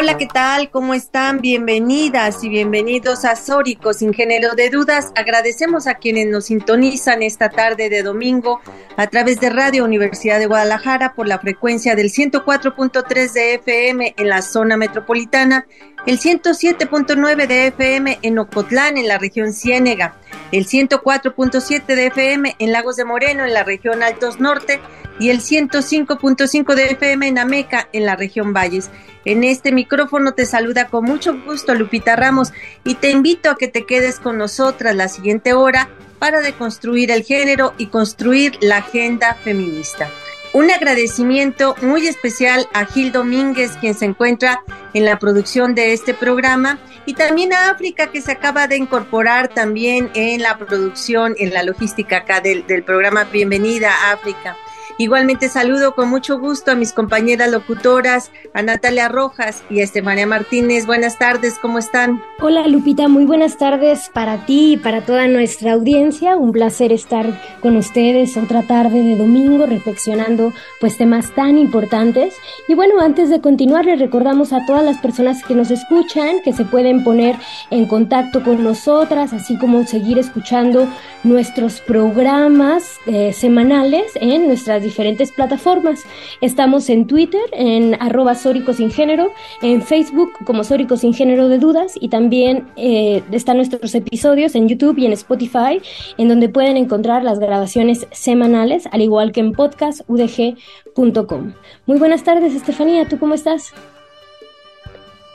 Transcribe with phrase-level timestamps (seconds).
[0.00, 0.70] Hola, ¿qué tal?
[0.70, 1.40] ¿Cómo están?
[1.40, 5.10] Bienvenidas y bienvenidos a Sórico sin género de dudas.
[5.16, 8.60] Agradecemos a quienes nos sintonizan esta tarde de domingo
[8.96, 14.28] a través de Radio Universidad de Guadalajara por la frecuencia del 104.3 de FM en
[14.28, 15.66] la zona metropolitana,
[16.06, 20.14] el 107.9 de FM en Ocotlán, en la región Ciénega,
[20.52, 24.80] el 104.7 de FM en Lagos de Moreno, en la región Altos Norte,
[25.18, 28.90] y el 105.5 de FM en Ameca, en la región Valles.
[29.24, 32.52] En este micrófono te saluda con mucho gusto Lupita Ramos
[32.84, 37.24] y te invito a que te quedes con nosotras la siguiente hora para deconstruir el
[37.24, 40.08] género y construir la agenda feminista.
[40.52, 44.62] Un agradecimiento muy especial a Gil Domínguez, quien se encuentra
[44.94, 49.48] en la producción de este programa, y también a África, que se acaba de incorporar
[49.48, 53.24] también en la producción, en la logística acá del, del programa.
[53.24, 54.56] Bienvenida, África.
[55.00, 60.26] Igualmente saludo con mucho gusto a mis compañeras locutoras, a Natalia Rojas y a Estefania
[60.26, 60.86] Martínez.
[60.86, 62.20] Buenas tardes, ¿cómo están?
[62.40, 66.36] Hola Lupita, muy buenas tardes para ti y para toda nuestra audiencia.
[66.36, 67.26] Un placer estar
[67.60, 72.34] con ustedes otra tarde de domingo reflexionando pues temas tan importantes.
[72.66, 76.52] Y bueno, antes de continuar les recordamos a todas las personas que nos escuchan que
[76.52, 77.36] se pueden poner
[77.70, 80.88] en contacto con nosotras, así como seguir escuchando
[81.22, 86.04] nuestros programas eh, semanales en nuestras diferentes plataformas.
[86.40, 91.92] Estamos en Twitter, en arroba Sórico Género, en Facebook como Sórico Sin Género de Dudas
[92.00, 95.82] y también eh, están nuestros episodios en YouTube y en Spotify,
[96.16, 101.52] en donde pueden encontrar las grabaciones semanales, al igual que en podcastudg.com.
[101.86, 103.74] Muy buenas tardes, Estefanía, ¿tú cómo estás?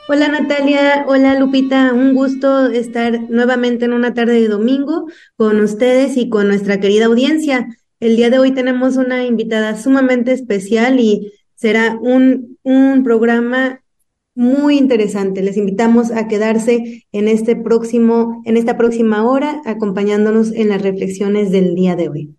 [0.06, 6.18] Hola Natalia, hola Lupita, un gusto estar nuevamente en una tarde de domingo con ustedes
[6.18, 7.66] y con nuestra querida audiencia.
[8.00, 13.82] El día de hoy tenemos una invitada sumamente especial y será un, un programa
[14.34, 15.42] muy interesante.
[15.42, 21.50] Les invitamos a quedarse en este próximo, en esta próxima hora, acompañándonos en las reflexiones
[21.50, 22.34] del día de hoy.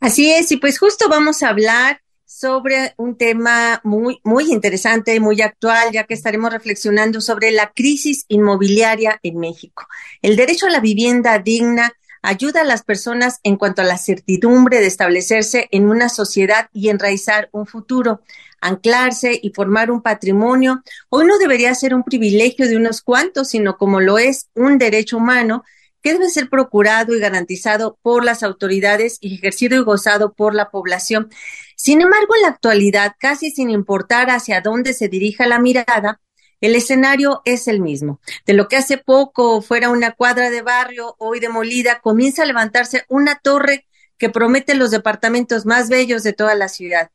[0.00, 5.40] Así es, y pues justo vamos a hablar sobre un tema muy, muy interesante, muy
[5.40, 9.86] actual, ya que estaremos reflexionando sobre la crisis inmobiliaria en México.
[10.20, 11.92] El derecho a la vivienda digna
[12.26, 16.88] ayuda a las personas en cuanto a la certidumbre de establecerse en una sociedad y
[16.88, 18.20] enraizar un futuro,
[18.60, 20.82] anclarse y formar un patrimonio.
[21.08, 25.18] Hoy no debería ser un privilegio de unos cuantos, sino como lo es un derecho
[25.18, 25.62] humano
[26.02, 30.70] que debe ser procurado y garantizado por las autoridades y ejercido y gozado por la
[30.70, 31.28] población.
[31.76, 36.20] Sin embargo, en la actualidad, casi sin importar hacia dónde se dirija la mirada,
[36.60, 38.20] el escenario es el mismo.
[38.46, 43.04] De lo que hace poco fuera una cuadra de barrio, hoy demolida, comienza a levantarse
[43.08, 43.86] una torre
[44.18, 47.10] que promete los departamentos más bellos de toda la ciudad.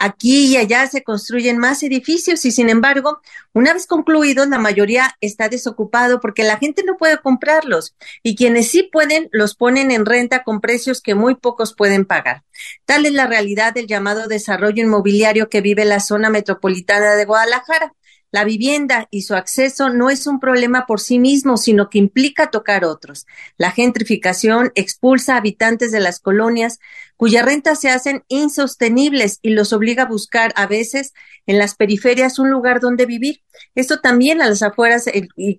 [0.00, 3.20] Aquí y allá se construyen más edificios y sin embargo,
[3.52, 8.70] una vez concluidos, la mayoría está desocupado porque la gente no puede comprarlos y quienes
[8.70, 12.44] sí pueden los ponen en renta con precios que muy pocos pueden pagar.
[12.84, 17.92] Tal es la realidad del llamado desarrollo inmobiliario que vive la zona metropolitana de Guadalajara.
[18.30, 22.50] La vivienda y su acceso no es un problema por sí mismo, sino que implica
[22.50, 23.26] tocar otros.
[23.56, 26.78] La gentrificación expulsa habitantes de las colonias
[27.16, 31.14] cuyas rentas se hacen insostenibles y los obliga a buscar a veces
[31.46, 33.42] en las periferias un lugar donde vivir.
[33.74, 35.06] Esto también a las afueras,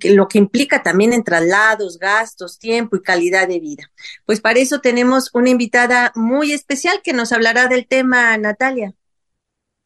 [0.03, 3.91] lo que implica también en traslados, gastos, tiempo y calidad de vida.
[4.25, 8.93] Pues para eso tenemos una invitada muy especial que nos hablará del tema, Natalia.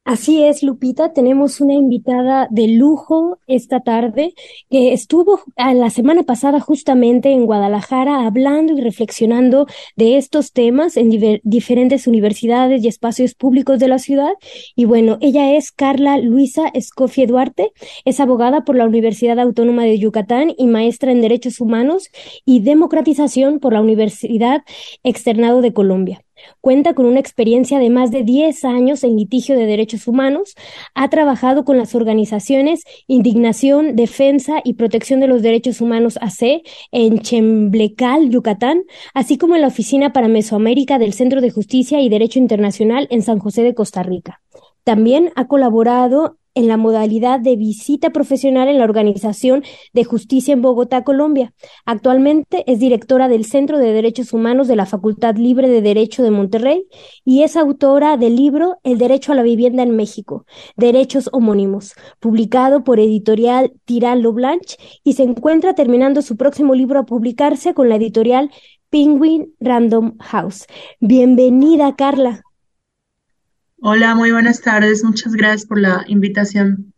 [0.05, 4.33] Así es, Lupita, tenemos una invitada de lujo esta tarde
[4.69, 9.65] que estuvo la semana pasada justamente en Guadalajara hablando y reflexionando
[9.95, 14.33] de estos temas en diferentes universidades y espacios públicos de la ciudad.
[14.75, 17.71] Y bueno, ella es Carla Luisa Escofie Duarte,
[18.03, 22.09] es abogada por la Universidad Autónoma de Yucatán y maestra en Derechos Humanos
[22.43, 24.63] y Democratización por la Universidad
[25.01, 26.25] Externado de Colombia.
[26.61, 30.55] Cuenta con una experiencia de más de 10 años en litigio de derechos humanos.
[30.95, 37.19] Ha trabajado con las organizaciones Indignación, Defensa y Protección de los Derechos Humanos AC en
[37.19, 42.39] Chemblecal, Yucatán, así como en la Oficina para Mesoamérica del Centro de Justicia y Derecho
[42.39, 44.41] Internacional en San José de Costa Rica.
[44.83, 49.63] También ha colaborado en la modalidad de visita profesional en la Organización
[49.93, 51.53] de Justicia en Bogotá, Colombia.
[51.85, 56.31] Actualmente es directora del Centro de Derechos Humanos de la Facultad Libre de Derecho de
[56.31, 56.85] Monterrey
[57.25, 60.45] y es autora del libro El Derecho a la Vivienda en México,
[60.75, 67.05] Derechos Homónimos, publicado por editorial Tirán Blanche y se encuentra terminando su próximo libro a
[67.05, 68.51] publicarse con la editorial
[68.89, 70.67] Penguin Random House.
[70.99, 72.43] Bienvenida, Carla.
[73.85, 75.03] Hola, muy buenas tardes.
[75.03, 76.93] Muchas gracias por la invitación.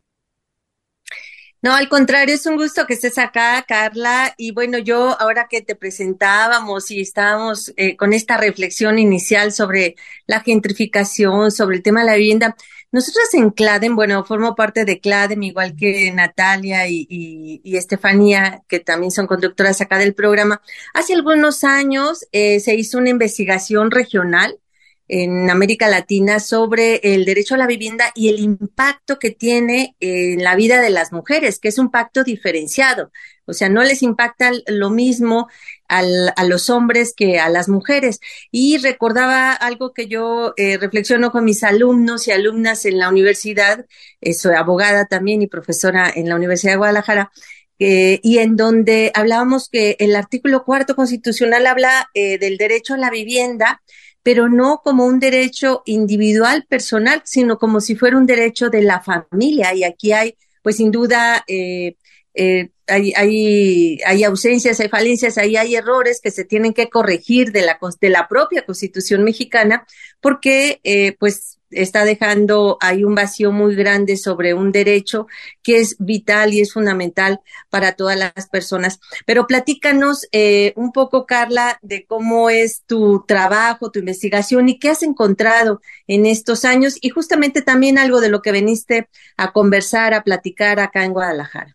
[1.63, 4.35] No, al contrario, es un gusto que estés acá, Carla.
[4.37, 9.95] Y bueno, yo ahora que te presentábamos y estábamos eh, con esta reflexión inicial sobre
[10.27, 12.55] la gentrificación, sobre el tema de la vivienda,
[12.91, 18.79] nosotros en CLADEM, bueno, formo parte de CLADEM, igual que Natalia y, y, Estefanía, que
[18.79, 20.61] también son conductoras acá del programa.
[20.93, 24.59] Hace algunos años eh, se hizo una investigación regional
[25.07, 30.43] en América Latina sobre el derecho a la vivienda y el impacto que tiene en
[30.43, 33.11] la vida de las mujeres, que es un pacto diferenciado.
[33.45, 35.47] O sea, no les impacta lo mismo
[35.87, 38.19] al, a los hombres que a las mujeres.
[38.51, 43.85] Y recordaba algo que yo eh, reflexiono con mis alumnos y alumnas en la universidad,
[44.21, 47.31] eh, soy abogada también y profesora en la Universidad de Guadalajara,
[47.77, 53.09] y en donde hablábamos que el artículo cuarto constitucional habla eh, del derecho a la
[53.09, 53.81] vivienda
[54.25, 58.99] pero no como un derecho individual, personal, sino como si fuera un derecho de la
[58.99, 59.75] familia.
[59.75, 61.95] Y aquí hay, pues sin duda, eh,
[62.33, 67.51] eh, hay, hay, hay, ausencias, hay falencias, ahí hay errores que se tienen que corregir
[67.51, 69.85] de la, de la propia Constitución mexicana,
[70.21, 75.27] porque eh, pues está dejando ahí un vacío muy grande sobre un derecho
[75.63, 78.99] que es vital y es fundamental para todas las personas.
[79.25, 84.89] Pero platícanos eh, un poco, Carla, de cómo es tu trabajo, tu investigación y qué
[84.89, 90.13] has encontrado en estos años y justamente también algo de lo que veniste a conversar,
[90.13, 91.74] a platicar acá en Guadalajara.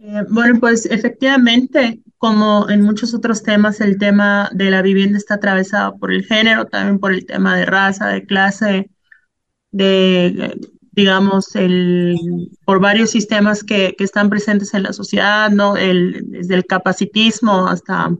[0.00, 5.34] Eh, bueno, pues efectivamente, como en muchos otros temas, el tema de la vivienda está
[5.34, 8.90] atravesado por el género, también por el tema de raza, de clase,
[9.72, 10.56] de,
[10.92, 12.16] digamos, el,
[12.64, 15.76] por varios sistemas que, que están presentes en la sociedad, ¿no?
[15.76, 18.10] El, desde el capacitismo hasta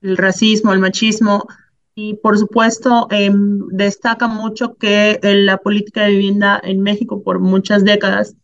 [0.00, 1.46] el racismo, el machismo.
[1.94, 7.84] Y por supuesto, em, destaca mucho que la política de vivienda en México por muchas
[7.84, 8.36] décadas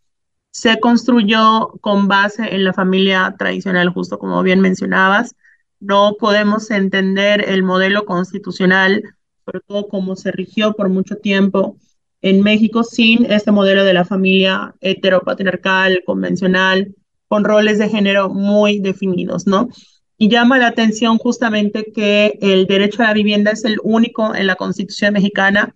[0.54, 5.34] se construyó con base en la familia tradicional, justo como bien mencionabas.
[5.80, 9.02] No podemos entender el modelo constitucional,
[9.44, 11.76] sobre todo como se rigió por mucho tiempo
[12.22, 16.94] en México, sin este modelo de la familia heteropatriarcal, convencional,
[17.26, 19.68] con roles de género muy definidos, ¿no?
[20.18, 24.46] Y llama la atención justamente que el derecho a la vivienda es el único en
[24.46, 25.74] la Constitución mexicana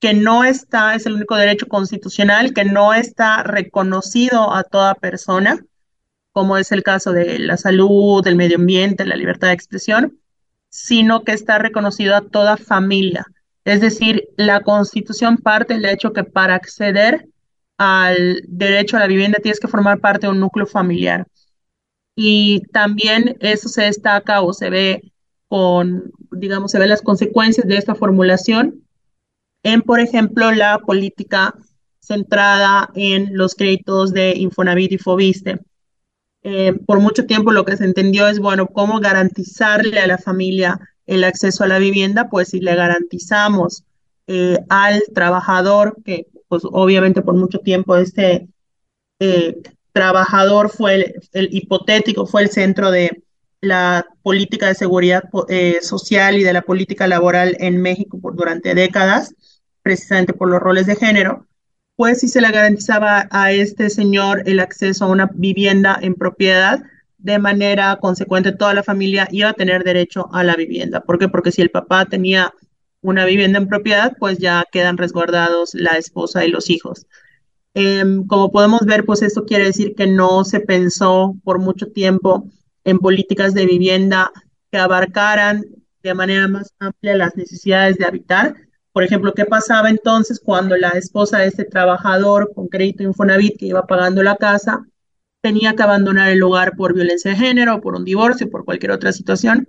[0.00, 5.64] que no está, es el único derecho constitucional que no está reconocido a toda persona,
[6.32, 10.18] como es el caso de la salud, del medio ambiente, la libertad de expresión,
[10.68, 13.24] sino que está reconocido a toda familia.
[13.64, 17.28] Es decir, la constitución parte del hecho que para acceder
[17.78, 21.26] al derecho a la vivienda tienes que formar parte de un núcleo familiar.
[22.14, 25.12] Y también eso se destaca o se ve
[25.48, 28.85] con, digamos, se ve las consecuencias de esta formulación
[29.66, 31.52] en, por ejemplo, la política
[31.98, 35.58] centrada en los créditos de Infonavit y Fobiste.
[36.44, 40.78] Eh, por mucho tiempo lo que se entendió es, bueno, cómo garantizarle a la familia
[41.06, 43.82] el acceso a la vivienda, pues si le garantizamos
[44.28, 48.46] eh, al trabajador, que pues obviamente por mucho tiempo este
[49.18, 49.56] eh,
[49.90, 53.24] trabajador fue el, el, hipotético, fue el centro de
[53.60, 55.24] la política de seguridad
[55.82, 59.34] social y de la política laboral en México por, durante décadas
[59.86, 61.46] precisamente por los roles de género,
[61.94, 66.82] pues si se le garantizaba a este señor el acceso a una vivienda en propiedad,
[67.18, 71.02] de manera consecuente toda la familia iba a tener derecho a la vivienda.
[71.02, 71.28] ¿Por qué?
[71.28, 72.52] Porque si el papá tenía
[73.00, 77.06] una vivienda en propiedad, pues ya quedan resguardados la esposa y los hijos.
[77.72, 82.48] Em, como podemos ver, pues esto quiere decir que no se pensó por mucho tiempo
[82.82, 84.32] en políticas de vivienda
[84.72, 85.64] que abarcaran
[86.02, 88.65] de manera más amplia las necesidades de habitar,
[88.96, 93.66] por ejemplo, ¿qué pasaba entonces cuando la esposa de este trabajador con crédito Infonavit que
[93.66, 94.86] iba pagando la casa
[95.42, 99.12] tenía que abandonar el lugar por violencia de género, por un divorcio, por cualquier otra
[99.12, 99.68] situación?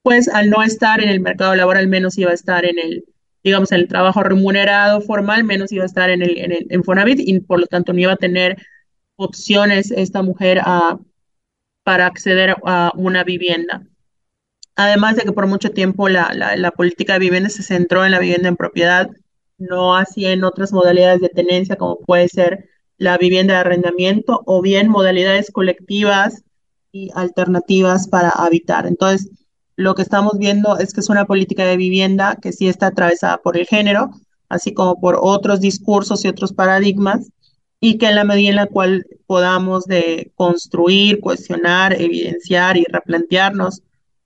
[0.00, 3.04] Pues al no estar en el mercado laboral, menos iba a estar en el,
[3.44, 7.20] digamos, en el trabajo remunerado formal, menos iba a estar en el, en el Infonavit
[7.20, 8.56] y por lo tanto no iba a tener
[9.16, 10.98] opciones esta mujer a,
[11.82, 13.82] para acceder a una vivienda.
[14.78, 18.20] Además de que por mucho tiempo la, la, política de vivienda se centró en la
[18.20, 19.10] vivienda en propiedad
[19.58, 24.62] no así en otras modalidades de tenencia como puede ser la vivienda de arrendamiento o
[24.62, 26.44] bien modalidades colectivas
[26.92, 28.86] y alternativas para habitar.
[28.86, 29.28] Entonces,
[29.74, 33.38] lo que estamos viendo es que es una política de vivienda que sí está atravesada
[33.38, 34.10] por el género,
[34.48, 37.32] así como por otros discursos y otros paradigmas,
[37.80, 43.82] y que en la medida en la cual podamos de construir, cuestionar, evidenciar y replantearnos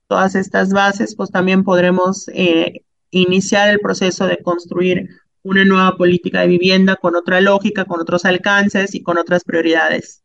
[0.07, 2.81] todas estas bases, pues también podremos eh,
[3.11, 5.09] iniciar el proceso de construir
[5.43, 10.23] una nueva política de vivienda con otra lógica, con otros alcances y con otras prioridades.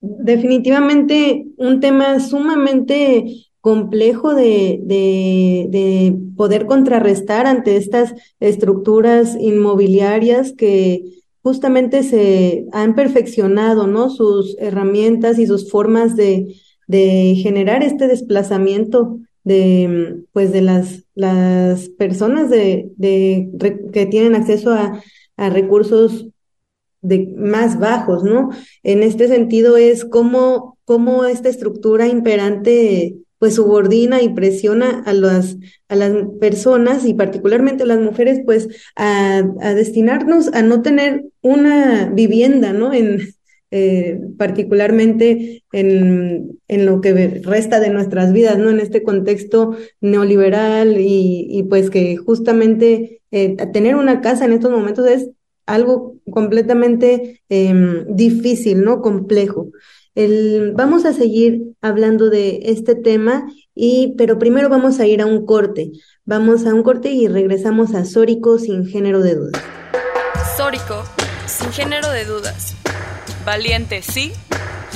[0.00, 11.02] Definitivamente un tema sumamente complejo de, de, poder contrarrestar ante estas estructuras inmobiliarias que
[11.42, 14.08] justamente se han perfeccionado, ¿no?
[14.08, 16.54] Sus herramientas y sus formas de,
[16.90, 23.48] de generar este desplazamiento de, pues, de las, las personas de, de,
[23.92, 25.00] que tienen acceso a,
[25.36, 26.26] a recursos
[27.00, 28.50] de más bajos, ¿no?
[28.82, 35.56] En este sentido es cómo, cómo esta estructura imperante pues subordina y presiona a las,
[35.88, 41.24] a las personas y particularmente a las mujeres pues a, a destinarnos a no tener
[41.40, 42.92] una vivienda, ¿no?
[42.92, 43.32] En,
[43.70, 48.70] eh, particularmente en, en, lo que resta de nuestras vidas, ¿no?
[48.70, 54.70] En este contexto neoliberal y, y pues que justamente eh, tener una casa en estos
[54.70, 55.30] momentos es
[55.66, 59.00] algo completamente eh, difícil, ¿no?
[59.00, 59.68] Complejo.
[60.16, 65.26] El, vamos a seguir hablando de este tema, y, pero primero vamos a ir a
[65.26, 65.92] un corte.
[66.24, 69.62] Vamos a un corte y regresamos a Sórico sin género de dudas.
[70.56, 71.04] Sórico
[71.46, 72.76] sin género de dudas.
[73.44, 74.32] Valiente sí,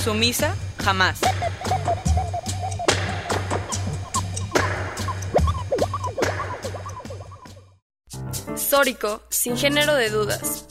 [0.03, 1.19] sumisa jamás.
[8.55, 10.65] Sórico sin género de dudas.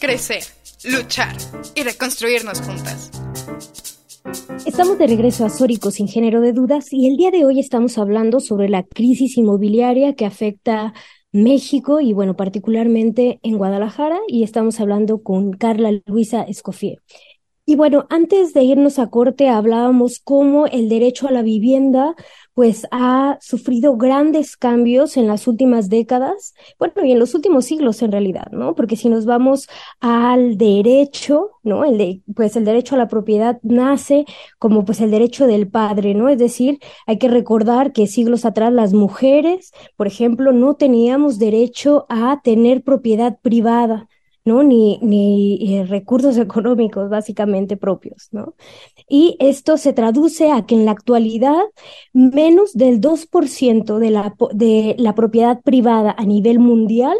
[0.00, 0.42] Crecer,
[0.84, 1.36] luchar
[1.74, 3.10] y reconstruirnos juntas.
[4.64, 7.98] Estamos de regreso a Sórico sin género de dudas y el día de hoy estamos
[7.98, 10.94] hablando sobre la crisis inmobiliaria que afecta
[11.32, 16.98] México y bueno, particularmente en Guadalajara y estamos hablando con Carla Luisa Escofier.
[17.66, 22.16] Y bueno, antes de irnos a corte hablábamos cómo el derecho a la vivienda
[22.60, 28.02] pues ha sufrido grandes cambios en las últimas décadas, bueno, y en los últimos siglos
[28.02, 28.74] en realidad, ¿no?
[28.74, 29.66] Porque si nos vamos
[29.98, 31.86] al derecho, ¿no?
[31.86, 34.26] El de, pues el derecho a la propiedad nace
[34.58, 36.28] como pues el derecho del padre, ¿no?
[36.28, 42.04] Es decir, hay que recordar que siglos atrás las mujeres, por ejemplo, no teníamos derecho
[42.10, 44.09] a tener propiedad privada.
[44.44, 44.62] ¿No?
[44.62, 48.54] Ni, ni eh, recursos económicos básicamente propios, ¿no?
[49.08, 51.62] Y esto se traduce a que en la actualidad
[52.12, 57.16] menos del 2% de la, de la propiedad privada a nivel mundial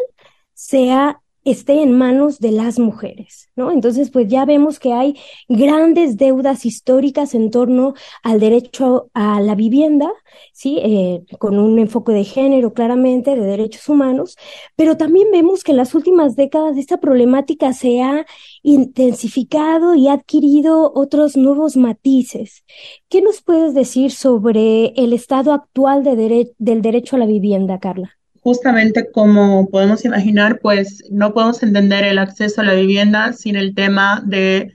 [0.55, 3.71] sea esté en manos de las mujeres, ¿no?
[3.71, 5.17] Entonces, pues ya vemos que hay
[5.49, 10.11] grandes deudas históricas en torno al derecho a la vivienda,
[10.53, 10.79] ¿sí?
[10.83, 14.37] Eh, con un enfoque de género claramente, de derechos humanos,
[14.77, 18.27] pero también vemos que en las últimas décadas esta problemática se ha
[18.63, 22.65] intensificado y ha adquirido otros nuevos matices.
[23.09, 28.20] ¿Qué nos puedes decir sobre el estado actual de del derecho a la vivienda, Carla?
[28.41, 33.75] Justamente como podemos imaginar, pues no podemos entender el acceso a la vivienda sin el
[33.75, 34.75] tema de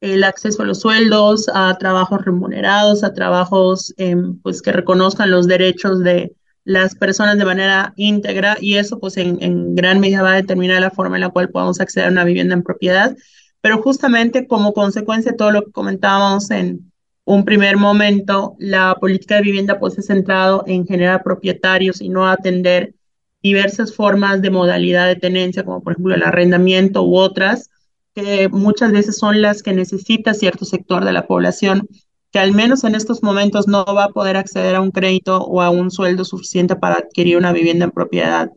[0.00, 5.48] el acceso a los sueldos, a trabajos remunerados, a trabajos em, pues que reconozcan los
[5.48, 10.36] derechos de las personas de manera íntegra y eso pues en, gran medida va a
[10.36, 13.16] determinar la forma en la cual podamos acceder a una vivienda en propiedad.
[13.60, 16.92] Pero justamente como consecuencia de todo lo que comentábamos en
[17.24, 22.28] un primer momento, la política de vivienda pues es centrado en generar propietarios y no
[22.28, 22.94] atender
[23.42, 27.70] diversas formas de modalidad de tenencia, como por ejemplo el arrendamiento u otras,
[28.14, 31.88] que muchas veces son las que necesita cierto sector de la población,
[32.32, 35.62] que al menos en estos momentos no va a poder acceder a un crédito o
[35.62, 38.50] a un sueldo suficiente para adquirir una vivienda en propiedad.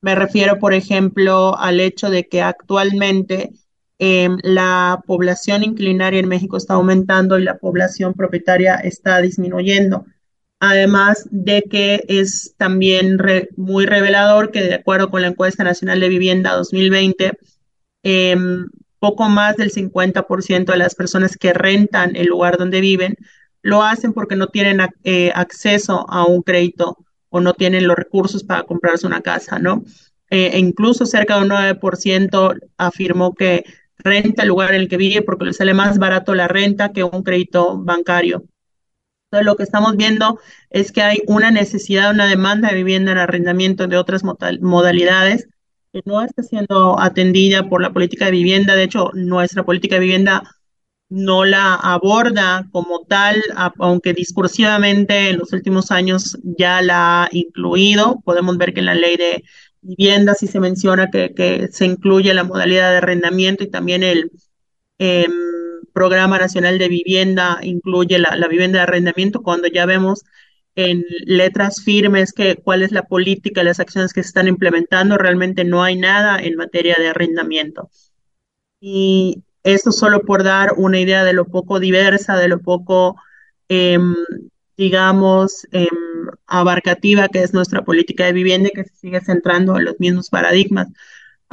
[0.00, 3.52] Me refiero, por ejemplo, al hecho de que actualmente
[3.98, 10.04] em, la población inclinaria en México está aumentando y la población propietaria está disminuyendo
[10.64, 13.18] además de que es también
[13.54, 17.32] muy revelador que de acuerdo con la encuesta nacional de vivienda 2020,
[18.02, 18.66] em,
[18.98, 23.16] poco más del 50% de las personas que rentan el lugar donde viven
[23.60, 26.96] lo hacen porque no tienen eh, acceso a un crédito
[27.28, 29.84] o no tienen los recursos para comprarse una casa, ¿no?
[30.30, 33.64] Eh, e incluso cerca de un 9% afirmó que
[33.98, 37.04] renta el lugar en el que vive porque le sale más barato la renta que
[37.04, 38.44] un crédito bancario.
[39.34, 40.38] Entonces, lo que estamos viendo
[40.70, 45.48] es que hay una necesidad, una demanda de vivienda en arrendamiento de otras modalidades
[45.92, 48.76] que no está siendo atendida por la política de vivienda.
[48.76, 50.44] De hecho, nuestra política de vivienda
[51.08, 53.42] no la aborda como tal,
[53.78, 58.20] aunque discursivamente en los últimos años ya la ha incluido.
[58.24, 59.42] Podemos ver que en la ley de
[59.80, 64.30] vivienda sí se menciona que, se incluye la modalidad de arrendamiento y también el
[64.98, 65.32] em,
[65.92, 70.24] Programa Nacional de Vivienda incluye la, vivienda de arrendamiento, cuando ya vemos
[70.76, 75.64] en letras firmes que cuál es la política, las acciones que se están implementando, realmente
[75.64, 77.90] no hay nada en materia de arrendamiento.
[78.80, 83.16] Y esto solo por dar una idea de lo poco diversa, de lo poco,
[83.68, 84.14] em,
[84.76, 85.88] digamos, em,
[86.46, 90.28] abarcativa que es nuestra política de vivienda y que se sigue centrando en los mismos
[90.30, 90.88] paradigmas.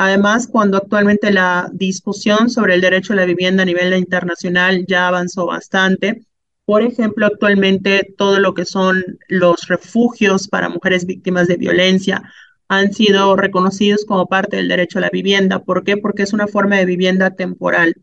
[0.03, 5.07] Además, cuando actualmente la discusión sobre el derecho a la vivienda a nivel internacional ya
[5.07, 6.25] avanzó bastante,
[6.65, 12.23] por ejemplo, actualmente todo lo que son los refugios para mujeres víctimas de violencia
[12.67, 15.59] han sido reconocidos como parte del derecho a la vivienda.
[15.59, 15.97] ¿Por qué?
[15.97, 17.93] Porque es una forma de vivienda temporal.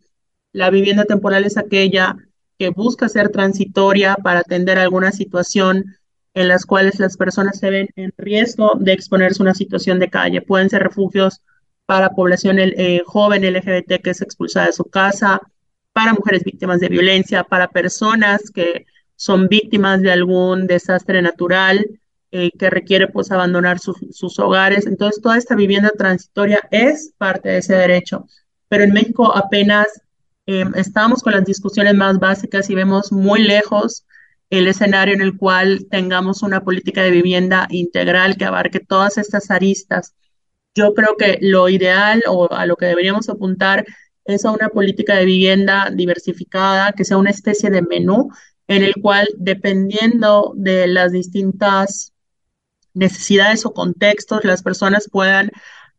[0.52, 2.14] La vivienda temporal es aquella
[2.60, 5.96] que busca ser transitoria para atender alguna situación
[6.32, 10.10] en las cuales las personas se ven en riesgo de exponerse a una situación de
[10.10, 10.42] calle.
[10.42, 11.42] Pueden ser refugios
[11.88, 15.40] para población eh, joven LGBT que es expulsada de su casa,
[15.94, 18.84] para mujeres víctimas de violencia, para personas que
[19.16, 21.86] son víctimas de algún desastre natural
[22.30, 24.86] eh, que requiere pues abandonar sus hogares.
[24.86, 28.26] Entonces, toda esta vivienda transitoria es parte de ese derecho.
[28.68, 29.86] Pero en México apenas
[30.44, 34.04] em, estamos con las discusiones más básicas y vemos muy lejos
[34.50, 39.50] el escenario en el cual tengamos una política de vivienda integral que abarque todas estas
[39.50, 40.14] aristas.
[40.74, 43.84] Yo creo que lo ideal o a lo que deberíamos apuntar
[44.24, 48.28] es a una política de vivienda diversificada, que sea una especie de menú
[48.68, 52.12] en el cual, dependiendo de las distintas
[52.92, 55.50] necesidades o contextos, las personas puedan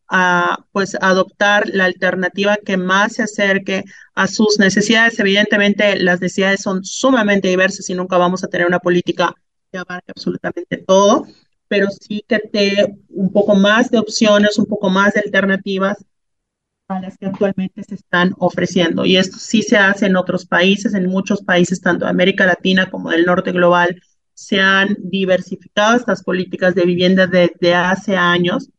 [0.07, 5.19] ah, pues adoptar la alternativa que más se acerque a sus necesidades.
[5.19, 9.34] Evidentemente, las necesidades son sumamente diversas y nunca vamos a tener una política
[9.71, 11.25] que abarque absolutamente todo,
[11.69, 16.03] pero sí que te un poco más de opciones, un poco más de alternativas
[16.89, 19.05] a las que actualmente se están ofreciendo.
[19.05, 22.89] Y esto sí se hace en otros países, en muchos países, tanto de América Latina
[22.89, 24.01] como del norte global,
[24.34, 28.69] se han diversificado estas políticas de vivienda desde hace años,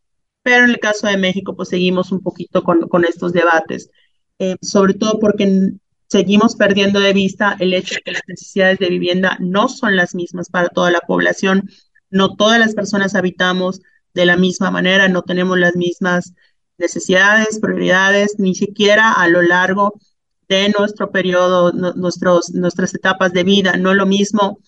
[0.42, 3.90] pero en el caso de México, pues seguimos un poquito con, con estos debates,
[4.38, 5.74] eh, sobre todo porque
[6.08, 10.14] seguimos perdiendo de vista el hecho de que las necesidades de vivienda no son las
[10.14, 11.68] mismas para toda la población,
[12.10, 13.80] no todas las personas habitamos
[14.14, 16.34] de la misma manera, no tenemos las mismas
[16.78, 20.00] necesidades, prioridades, ni siquiera a lo largo
[20.48, 23.76] de nuestro periodo, nuestros, nuestras etapas de vida.
[23.76, 24.58] No lo mismo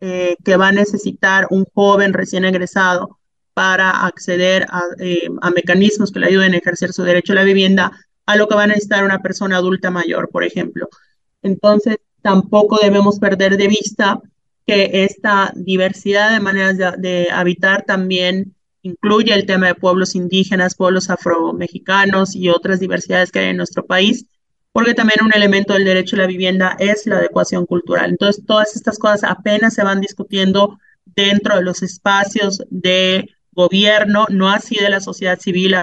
[0.00, 3.18] eh, que va a necesitar un joven recién egresado
[3.54, 4.66] para acceder
[4.98, 7.92] eh, a, mecanismos que le ayuden a ejercer su derecho a la vivienda,
[8.26, 10.88] a lo que va a necesitar una persona adulta mayor, por ejemplo.
[11.42, 14.20] Entonces, tampoco debemos perder de vista
[14.66, 21.08] que esta diversidad de maneras de habitar también incluye el tema de pueblos indígenas, pueblos
[21.10, 24.26] afromexicanos y otras diversidades que hay en nuestro país,
[24.72, 28.10] porque también un elemento del derecho a la vivienda es la adecuación cultural.
[28.10, 34.50] Entonces, todas estas cosas apenas se van discutiendo dentro de los espacios de gobierno, no
[34.50, 35.76] así de la sociedad civil,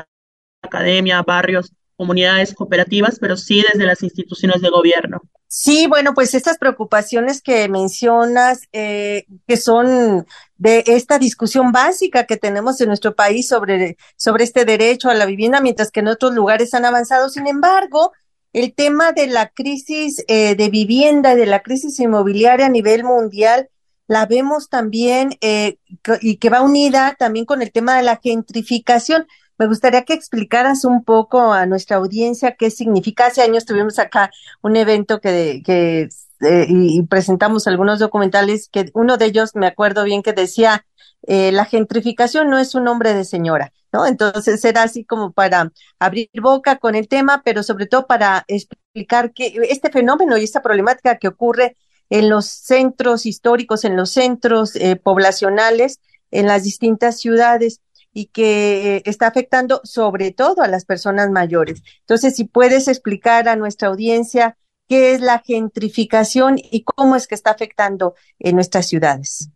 [0.61, 5.21] academia, barrios, comunidades cooperativas, pero sí desde las instituciones de gobierno.
[5.51, 12.37] Sí, bueno, pues estas preocupaciones que mencionas, eh, que son de esta discusión básica que
[12.37, 16.35] tenemos en nuestro país sobre, sobre este derecho a la vivienda, mientras que en otros
[16.35, 17.29] lugares han avanzado.
[17.29, 18.11] Sin embargo,
[18.53, 23.03] el tema de la crisis eh, de vivienda y de la crisis inmobiliaria a nivel
[23.03, 23.69] mundial
[24.05, 25.77] la vemos también eh,
[26.21, 29.25] y que va unida también con el tema de la gentrificación.
[29.59, 33.27] Me gustaría que explicaras un poco a nuestra audiencia qué significa.
[33.27, 36.07] Hace años tuvimos acá un evento que, que
[36.41, 40.85] eh, y presentamos algunos documentales que uno de ellos me acuerdo bien que decía
[41.23, 44.05] eh, la gentrificación no es un nombre de señora, ¿no?
[44.05, 49.33] Entonces era así como para abrir boca con el tema, pero sobre todo para explicar
[49.33, 51.75] que este fenómeno y esta problemática que ocurre
[52.09, 55.99] en los centros históricos, en los centros eh, poblacionales,
[56.31, 57.81] en las distintas ciudades
[58.13, 61.81] y que eh, está afectando sobre todo a las personas mayores.
[62.01, 67.35] Entonces, si puedes explicar a nuestra audiencia qué es la gentrificación y cómo es que
[67.35, 69.49] está afectando en nuestras ciudades.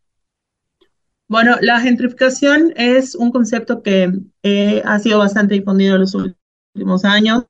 [1.28, 4.12] Bueno, la gentrificación es un concepto que
[4.44, 7.46] eh, ha sido bastante difundido en los últimos años.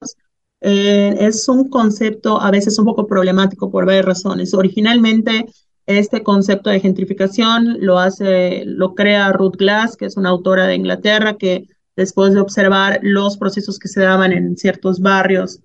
[0.61, 4.53] Eh, es un concepto a veces un poco problemático por varias razones.
[4.53, 5.45] Originalmente
[5.85, 10.75] Este concepto de gentrificación lo hace, lo crea Ruth Glass, que es una autora de
[10.75, 15.59] Inglaterra, que después de observar los procesos que se daban en ciertos barrios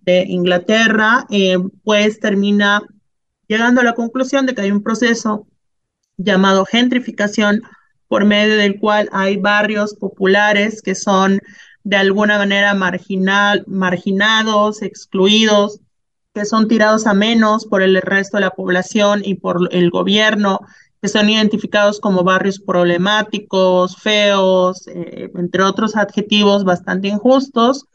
[0.00, 2.82] de Inglaterra, eh, pues termina
[3.48, 5.46] llegando a la conclusión de que hay un proceso
[6.16, 7.62] llamado gentrificación
[8.06, 11.40] por medio del cual hay barrios populares que son
[11.82, 15.80] de alguna manera marginal, marginados, excluidos,
[16.34, 20.60] que son tirados a menos por el resto de la población y por el gobierno,
[21.00, 27.86] que son identificados como barrios problemáticos, feos, eh, entre otros adjetivos bastante injustos,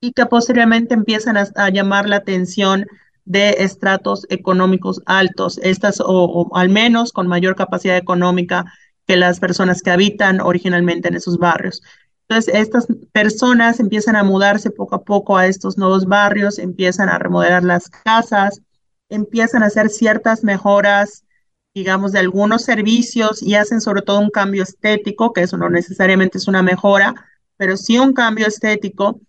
[0.00, 2.86] y que posteriormente empiezan a, llamar la atención
[3.24, 8.64] de estratos económicos altos, estas o, al menos con mayor capacidad económica
[9.06, 11.82] que las personas que habitan originalmente en esos barrios.
[12.28, 17.18] Entonces, estas personas empiezan a mudarse poco a poco a estos nuevos barrios, empiezan a
[17.18, 18.60] remodelar las casas,
[19.08, 21.24] empiezan a hacer ciertas mejoras,
[21.72, 26.38] digamos, de algunos servicios y hacen sobre todo un cambio estético, que eso no necesariamente
[26.38, 27.14] es una mejora,
[27.56, 29.20] pero sí un cambio estético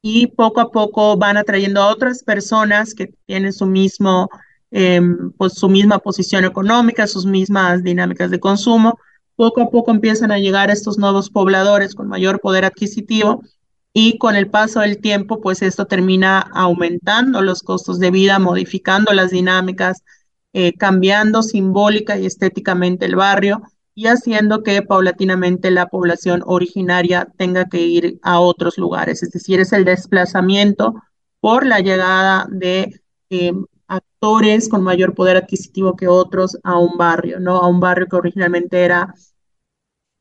[0.00, 4.28] y poco a poco van atrayendo a otras personas que tienen su mismo,
[4.70, 8.98] em, pues su misma posición económica, sus mismas dinámicas de consumo
[9.36, 13.42] poco a poco empiezan a llegar estos nuevos pobladores con mayor poder adquisitivo
[13.92, 19.12] y con el paso del tiempo, pues esto termina aumentando los costos de vida, modificando
[19.12, 20.02] las dinámicas,
[20.52, 23.62] eh, cambiando simbólica y estéticamente el barrio
[23.94, 29.22] y haciendo que paulatinamente la población originaria tenga que ir a otros lugares.
[29.22, 30.94] Es decir, es el desplazamiento
[31.40, 33.52] por la llegada de eh,
[33.88, 37.56] actores con mayor poder adquisitivo que otros a un barrio, ¿no?
[37.56, 39.14] A un barrio que originalmente era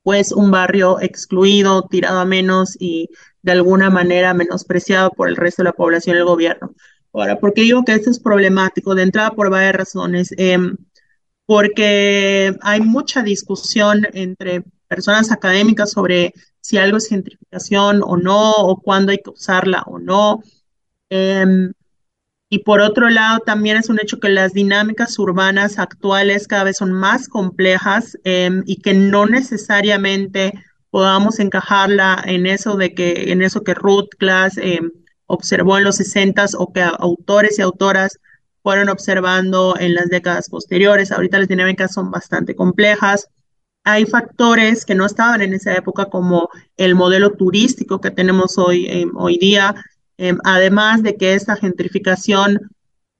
[0.03, 3.09] pues un barrio excluido, tirado a menos y
[3.41, 6.73] de alguna manera menospreciado por el resto de la población y el gobierno.
[7.13, 8.95] Ahora, ¿por qué digo que esto es problemático?
[8.95, 10.33] De entrada por varias razones.
[10.37, 10.75] Em,
[11.45, 18.81] porque hay mucha discusión entre personas académicas sobre si algo es gentrificación o no, o
[18.81, 20.41] cuándo hay que usarla o no.
[21.09, 21.73] Em,
[22.53, 26.77] y por otro lado, también es un hecho que las dinámicas urbanas actuales cada vez
[26.77, 30.53] son más complejas em, y que no necesariamente
[30.91, 34.91] podamos encajarla en eso de que, en eso que Ruth Glass em,
[35.25, 38.19] observó en los 60 o que autores y autoras
[38.61, 41.11] fueron observando en las décadas posteriores.
[41.11, 43.29] Ahorita las dinámicas son bastante complejas.
[43.83, 48.85] Hay factores que no estaban en esa época, como el modelo turístico que tenemos hoy,
[48.87, 49.73] em, hoy día,
[50.17, 52.59] Em, además de que esta gentrificación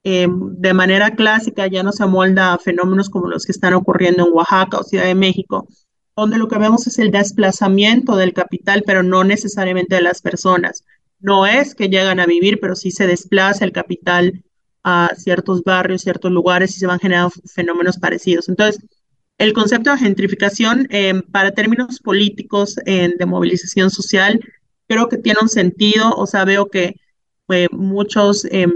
[0.03, 4.27] em, de manera clásica ya no se amolda a fenómenos como los que están ocurriendo
[4.27, 5.67] en Oaxaca o Ciudad de México,
[6.15, 10.83] donde lo que vemos es el desplazamiento del capital, pero no necesariamente de las personas.
[11.19, 14.43] No es que llegan a vivir, pero sí se desplaza el capital
[14.83, 18.49] a ciertos barrios, ciertos lugares y se van generando fenómenos parecidos.
[18.49, 18.83] Entonces,
[19.37, 24.39] el concepto de gentrificación em, para términos políticos de movilización social
[24.93, 26.95] creo que tiene un sentido, o sea, veo que
[27.49, 28.71] eh, muchos em,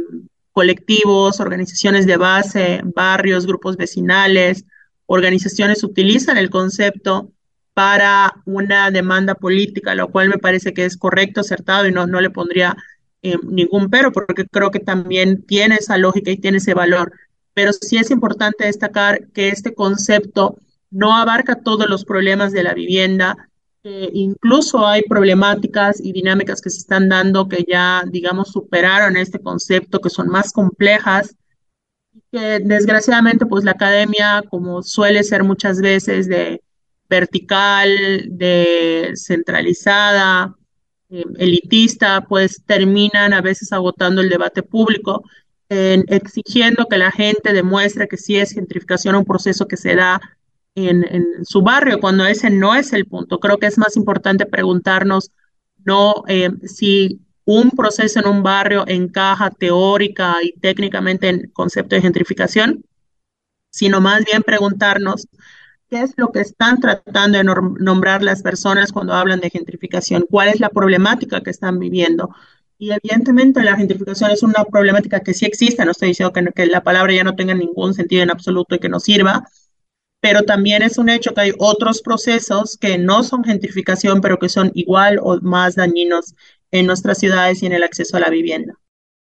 [0.51, 4.65] colectivos, organizaciones de base, barrios, grupos vecinales,
[5.05, 7.31] organizaciones utilizan el concepto
[7.75, 12.19] para una demanda política, lo cual me parece que es correcto, acertado y no, no
[12.19, 12.75] le pondría
[13.21, 17.11] em, ningún pero, porque creo que también tiene esa lógica y tiene ese valor.
[17.53, 20.57] Pero sí es importante destacar que este concepto
[20.89, 23.46] no abarca todos los problemas de la vivienda,
[24.13, 29.99] incluso hay problemáticas y dinámicas que se están dando que ya, digamos, superaron este concepto,
[29.99, 31.35] que son más complejas,
[32.13, 36.61] y que desgraciadamente, pues la academia, como suele ser muchas veces de
[37.09, 37.89] vertical,
[38.29, 40.55] de centralizada,
[41.09, 45.23] eh, elitista, pues terminan a veces agotando el debate público,
[45.69, 50.21] exigiendo que la gente demuestre que sí es gentrificación un proceso que se da
[50.85, 53.39] en, su barrio, cuando ese no es el punto.
[53.39, 55.31] Creo que es más importante preguntarnos
[55.83, 62.01] no eh, si un proceso en un barrio encaja teórica y técnicamente en concepto de
[62.01, 62.83] gentrificación,
[63.71, 65.27] sino más bien preguntarnos
[65.89, 67.43] qué es lo que están tratando de
[67.79, 72.29] nombrar las personas cuando hablan de gentrificación, cuál es la problemática que están viviendo.
[72.77, 76.67] Y evidentemente la gentrificación es una problemática que sí existe, no estoy diciendo que, que
[76.67, 79.47] la palabra ya no tenga ningún sentido en absoluto y que no sirva,
[80.29, 84.49] pero también es un hecho que hay otros procesos que no son gentrificación, pero que
[84.49, 86.35] son igual o más dañinos
[86.69, 88.73] en nuestras ciudades y en el acceso a la vivienda.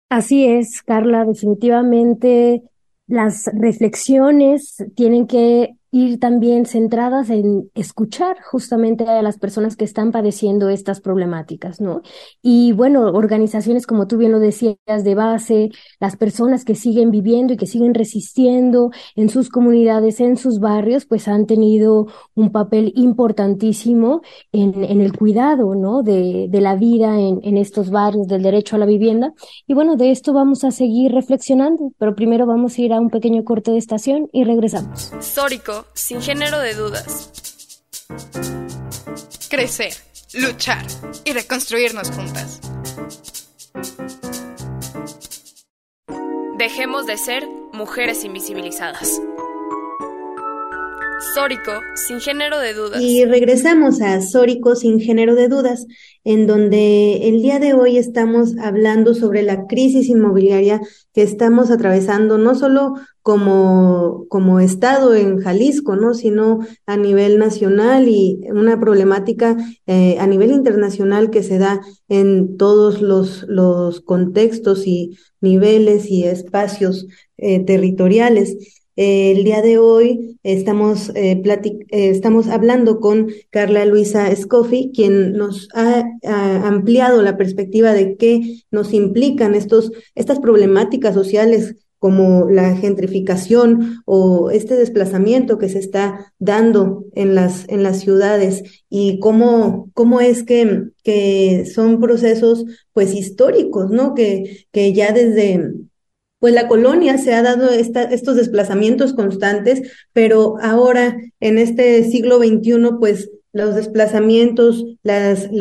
[0.10, 2.62] Así es, Carla, definitivamente
[3.08, 10.12] las reflexiones tienen que ir también centradas en escuchar justamente a las personas que están
[10.12, 12.02] padeciendo estas problemáticas, ¿no?
[12.42, 17.54] Y bueno, organizaciones como tú bien lo decías de base, las personas que siguen viviendo
[17.54, 22.94] y que siguen resistiendo en sus comunidades, en sus barrios, pues han tenido un papel
[22.96, 26.04] importantísimo en, en el cuidado, ¿no?
[26.04, 29.34] De, de la vida en, en estos barrios, del derecho a la vivienda.
[29.68, 33.10] Y bueno, de esto vamos a seguir reflexionando, pero primero vamos a ir a un
[33.10, 35.12] pequeño corte de estación y regresamos.
[35.20, 37.30] Sórico, sin género de dudas.
[39.50, 39.94] Crecer,
[40.34, 40.86] luchar
[41.26, 42.60] y reconstruirnos juntas.
[46.58, 49.20] Dejemos de ser mujeres invisibilizadas.
[51.34, 53.02] Sórico, sin género de dudas.
[53.02, 55.88] Y regresamos a Sórico, sin género de dudas,
[56.26, 60.82] en donde el día de hoy estamos hablando sobre la crisis inmobiliaria
[61.14, 66.14] que estamos atravesando, no solo como, como Estado en Jalisco, ¿no?
[66.14, 69.56] sino a nivel nacional y una problemática
[69.88, 76.26] eh, a nivel internacional que se da en todos los, los contextos y niveles y
[76.26, 84.34] espacios eh, territoriales el día de hoy estamos, eh, eh, estamos hablando con Carla Luisa
[84.36, 91.78] Scoffi, quien nos ha, ampliado la perspectiva de qué nos implican estos, estas problemáticas sociales
[91.98, 98.84] como la gentrificación o este desplazamiento que se está dando en las, en las ciudades
[98.88, 104.14] y cómo, cómo es que, que son procesos pues históricos, ¿no?
[104.14, 105.74] Que, que ya desde
[106.42, 112.98] pues la colonia se ha dado estos desplazamientos constantes, pero ahora en este siglo XXI,
[113.00, 115.52] pues los desplazamientos, las,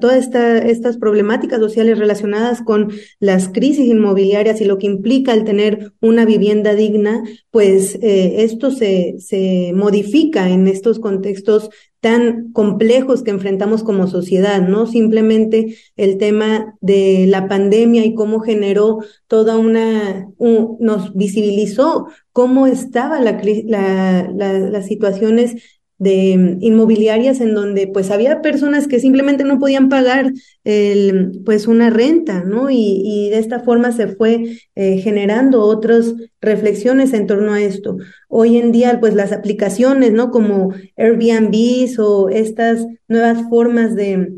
[0.00, 5.44] todas esta, estas problemáticas sociales relacionadas con las crisis inmobiliarias y lo que implica el
[5.44, 13.22] tener una vivienda digna, pues eh, esto se, se modifica en estos contextos tan complejos
[13.22, 14.86] que enfrentamos como sociedad, ¿no?
[14.86, 20.28] Simplemente el tema de la pandemia y cómo generó toda una,
[20.80, 28.40] nos visibilizó cómo estaba la, la, las situaciones de mm, inmobiliarias en donde pues había
[28.40, 30.32] personas que simplemente no podían pagar
[30.64, 32.70] el, pues una renta, ¿no?
[32.70, 37.98] Y, y de esta forma se fue eh, generando otras reflexiones en torno a esto.
[38.28, 40.30] Hoy en día pues las aplicaciones, ¿no?
[40.30, 44.32] Como Airbnb o estas nuevas formas de,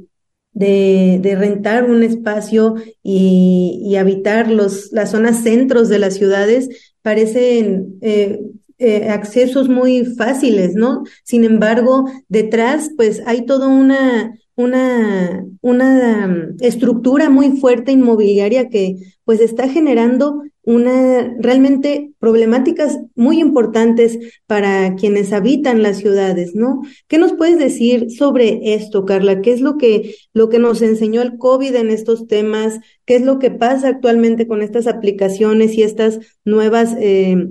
[0.52, 6.94] de, de, rentar un espacio y, y, habitar los, las zonas centros de las ciudades
[7.02, 8.40] parecen eh,
[8.80, 11.04] eh, accesos muy fáciles, ¿no?
[11.22, 18.96] Sin embargo, detrás, pues hay toda una, una, una um, estructura muy fuerte inmobiliaria que
[19.24, 26.80] pues está generando una realmente problemáticas muy importantes para quienes habitan las ciudades, ¿no?
[27.06, 29.42] ¿Qué nos puedes decir sobre esto, Carla?
[29.42, 32.80] ¿Qué es lo que, lo que nos enseñó el COVID en estos temas?
[33.04, 37.46] ¿Qué es lo que pasa actualmente con estas aplicaciones y estas nuevas eh,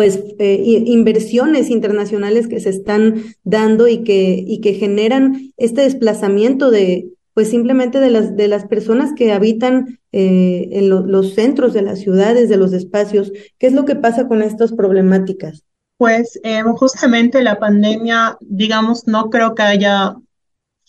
[0.00, 6.70] pues eh, inversiones internacionales que se están dando y que, y que generan este desplazamiento
[6.70, 11.82] de, pues simplemente de las, de las personas que habitan eh, en los centros de
[11.82, 13.30] las ciudades, de los espacios.
[13.58, 15.64] ¿Qué es lo que pasa con estas problemáticas?
[15.98, 20.16] Pues eh, justamente la pandemia, digamos, no creo que haya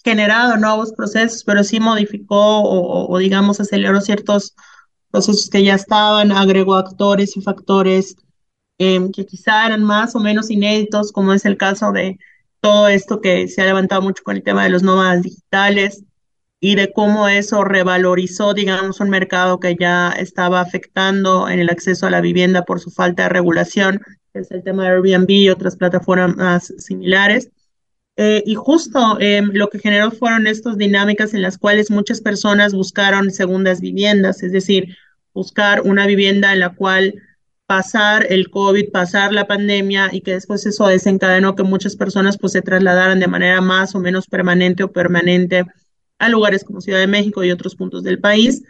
[0.05, 4.55] generado nuevos procesos, pero sí modificó o, o digamos, aceleró ciertos
[5.11, 8.15] procesos que ya estaban, agregó actores y factores
[8.83, 12.17] Em, que quizá eran más o menos inéditos, como es el caso de
[12.61, 16.03] todo esto que se ha levantado mucho con el tema de los nómadas digitales
[16.59, 22.07] y de cómo eso revalorizó, digamos, un mercado que ya estaba afectando en el acceso
[22.07, 24.01] a la vivienda por su falta de regulación,
[24.33, 27.51] que es el tema de Airbnb y otras plataformas similares.
[28.17, 32.73] Eh, y justo em, lo que generó fueron estas dinámicas en las cuales muchas personas
[32.73, 34.97] buscaron segundas viviendas, es decir,
[35.35, 37.13] buscar una vivienda en la cual
[37.71, 42.51] pasar el COVID, pasar la pandemia y que después eso desencadenó que muchas personas pues
[42.51, 45.63] se trasladaran de manera más o menos permanente o permanente
[46.19, 48.61] a lugares como Ciudad de México y otros puntos del país.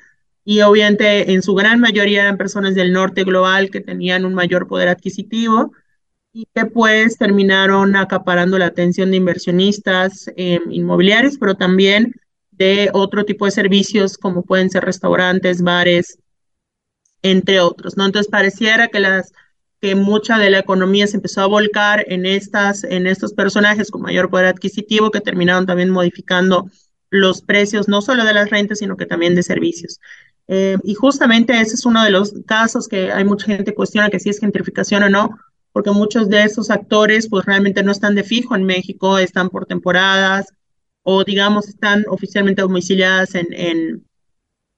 [0.46, 4.68] Y obviamente en su gran mayoría eran personas del norte global que tenían un mayor
[4.68, 5.72] poder adquisitivo
[6.32, 12.14] y que pues terminaron acaparando la atención de inversionistas eh, inmobiliarios, pero también
[12.52, 16.20] de otro tipo de servicios como pueden ser restaurantes, bares,
[17.22, 18.06] entre otros, ¿no?
[18.06, 19.32] Entonces pareciera que las
[19.80, 24.04] que mucha de la economía se empezó a volcar en estas en estos personajes con
[24.04, 26.70] mayor poder adquisitivo que terminaron también modificando
[27.10, 30.00] los precios no solo de las rentas sino que también de servicios.
[30.48, 34.20] Eh, y justamente ese es uno de los casos que hay mucha gente cuestiona que
[34.20, 35.40] si es gentrificación o no,
[35.72, 39.66] porque muchos de esos actores pues realmente no están de fijo en México, están por
[39.66, 40.54] temporadas
[41.04, 44.06] o digamos están oficialmente domiciliadas en, en,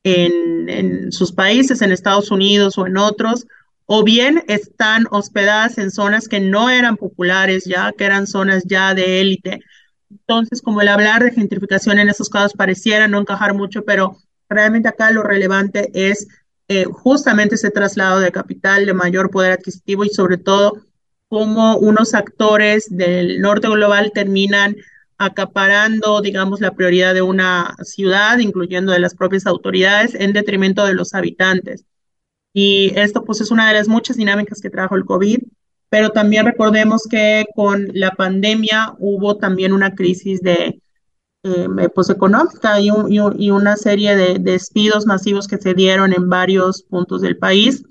[0.04, 3.46] en, sus países, en Estados Unidos o en otros,
[3.86, 8.94] o bien están hospedadas en zonas que no eran populares ya, que eran zonas ya
[8.94, 9.62] de élite.
[10.10, 14.18] Entonces, como el hablar de gentrificación en esos casos pareciera no encajar mucho, pero
[14.50, 16.28] realmente acá lo relevante es
[16.68, 20.82] eh, justamente ese traslado de capital, de mayor poder adquisitivo y sobre todo
[21.28, 24.76] cómo unos actores del norte global terminan
[25.18, 30.94] acaparando, digamos, la prioridad de una ciudad, incluyendo de las propias autoridades, en detrimento de
[30.94, 31.86] los habitantes.
[32.54, 35.40] Y esto pues es una de las muchas dinámicas que trajo el COVID,
[35.90, 40.82] pero también recordemos que con la pandemia hubo también una crisis de
[41.44, 46.84] eh, pues económica y, y, una serie de, despidos masivos que se dieron en varios
[46.84, 47.84] puntos del país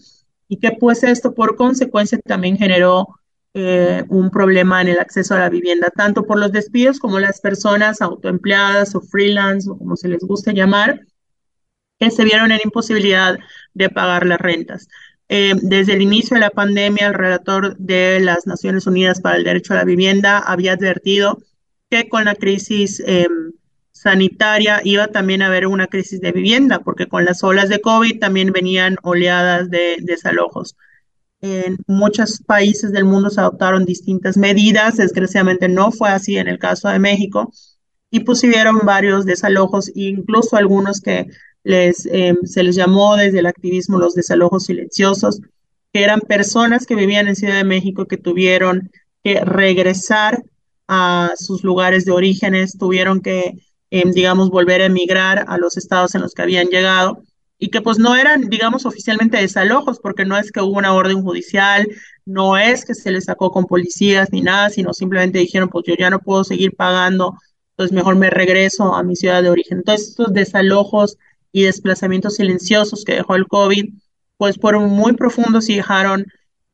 [0.48, 3.08] y que pues esto por consecuencia también generó
[3.54, 7.40] eh, un problema en el acceso a la vivienda, tanto por los despidos como las
[7.40, 11.00] personas autoempleadas o freelance o como se les guste llamar,
[11.98, 13.38] que se vieron en imposibilidad
[13.74, 14.88] de pagar las rentas.
[15.28, 19.44] Eh, desde el inicio de la pandemia, el relator de las Naciones Unidas para el
[19.44, 21.38] Derecho a la Vivienda había advertido
[21.90, 23.28] que con la crisis eh,
[23.92, 28.18] sanitaria iba también a haber una crisis de vivienda, porque con las olas de COVID
[28.18, 30.76] también venían oleadas de desalojos.
[31.42, 36.60] En muchos países del mundo se adoptaron distintas medidas, desgraciadamente no fue así en el
[36.60, 37.52] caso de México,
[38.12, 41.26] y pusieron varios desalojos, incluso algunos que
[41.64, 45.40] les, em, se les llamó desde el activismo los desalojos silenciosos,
[45.92, 48.92] que eran personas que vivían en Ciudad de México que tuvieron
[49.24, 50.44] que regresar
[50.86, 53.54] a sus lugares de orígenes, tuvieron que,
[53.90, 57.24] em, digamos, volver a emigrar a los estados en los que habían llegado
[57.62, 61.22] y que pues no eran, digamos, oficialmente desalojos, porque no es que hubo una orden
[61.22, 61.86] judicial,
[62.26, 65.94] no es que se les sacó con policías ni nada, sino simplemente dijeron, pues yo
[65.96, 67.38] ya no puedo seguir pagando,
[67.70, 69.78] entonces mejor me regreso a mi ciudad de origen.
[69.78, 71.18] Entonces, estos desalojos
[71.52, 73.94] y desplazamientos silenciosos que dejó el COVID,
[74.38, 76.26] pues fueron muy profundos y dejaron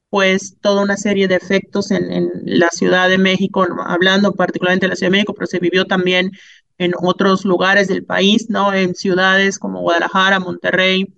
[0.08, 4.88] pues toda una serie de efectos en, en, la Ciudad de México, hablando particularmente de
[4.88, 6.30] la Ciudad de México, pero se vivió también
[6.78, 8.72] en otros lugares del país, ¿no?
[8.72, 11.14] En ciudades como Guadalajara, Monterrey,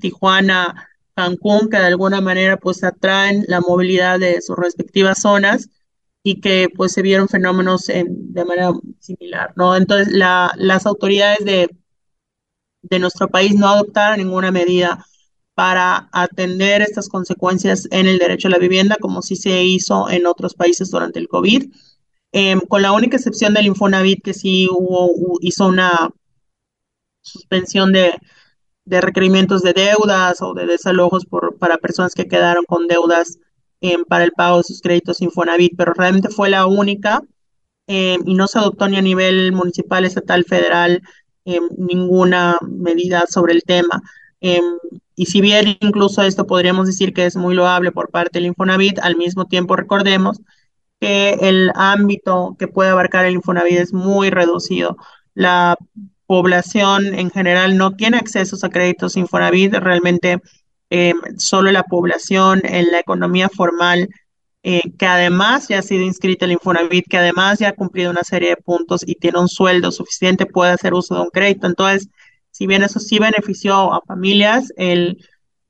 [0.00, 5.70] Tijuana, Cancún, que de alguna manera pues atraen la movilidad de sus respectivas zonas
[6.22, 9.76] y que pues se vieron fenómenos en, de manera similar, ¿no?
[9.76, 11.70] Entonces la, las autoridades de
[12.88, 15.04] de nuestro país no adoptaron ninguna medida
[15.54, 20.26] para atender estas consecuencias en el derecho a la vivienda, como sí se hizo en
[20.26, 21.72] otros países durante el COVID,
[22.32, 26.10] eh, con la única excepción del Infonavit, que sí hubo, hizo una
[27.22, 28.14] suspensión de,
[28.86, 33.38] requerimientos de deudas o de desalojos por, para personas que quedaron con deudas
[33.80, 37.20] eh, para el pago de sus créditos Infonavit, pero realmente fue la única
[37.88, 41.02] eh, y no se adoptó ni a nivel municipal, estatal, federal,
[41.46, 44.02] Em, ninguna medida sobre el tema.
[44.40, 44.64] Em,
[45.14, 48.98] y si bien incluso esto podríamos decir que es muy loable por parte del Infonavit,
[48.98, 50.40] al mismo tiempo recordemos
[51.00, 54.96] que el ámbito que puede abarcar el Infonavit es muy reducido.
[55.34, 55.76] La
[56.26, 60.38] población en general no tiene acceso a créditos Infonavit, realmente
[60.90, 64.08] eh, solo la población en la economía formal
[64.68, 68.24] eh, que además ya ha sido inscrita el Infonavit, que además ya ha cumplido una
[68.24, 71.68] serie de puntos y tiene un sueldo suficiente, puede hacer uso de un crédito.
[71.68, 72.08] Entonces,
[72.50, 75.18] si bien eso sí benefició a familias, el,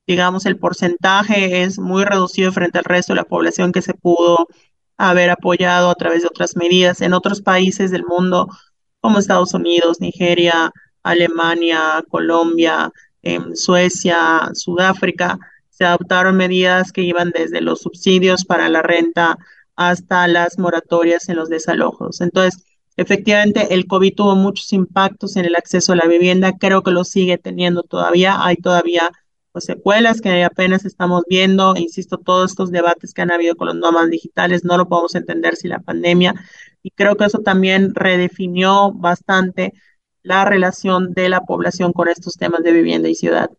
[0.07, 4.47] digamos, el porcentaje es muy reducido frente al resto de la población que se pudo
[4.97, 7.01] haber apoyado a través de otras medidas.
[7.01, 8.47] En otros países del mundo,
[8.99, 10.71] como Estados Unidos, Nigeria,
[11.03, 15.37] Alemania, Colombia, em, Suecia, Sudáfrica,
[15.69, 19.37] se adoptaron medidas que iban desde los subsidios para la renta
[19.75, 22.19] hasta las moratorias en los desalojos.
[22.21, 22.63] Entonces,
[22.97, 27.03] efectivamente, el COVID tuvo muchos impactos en el acceso a la vivienda, creo que lo
[27.03, 29.11] sigue teniendo todavía, hay todavía
[29.57, 33.75] pues, secuelas que apenas estamos viendo, insisto, todos estos debates que han habido con los
[33.75, 36.35] nómadas digitales, no lo podemos entender sin la pandemia,
[36.83, 39.73] y creo que eso también redefinió bastante
[40.21, 43.49] la relación de la población con estos temas de vivienda y ciudad.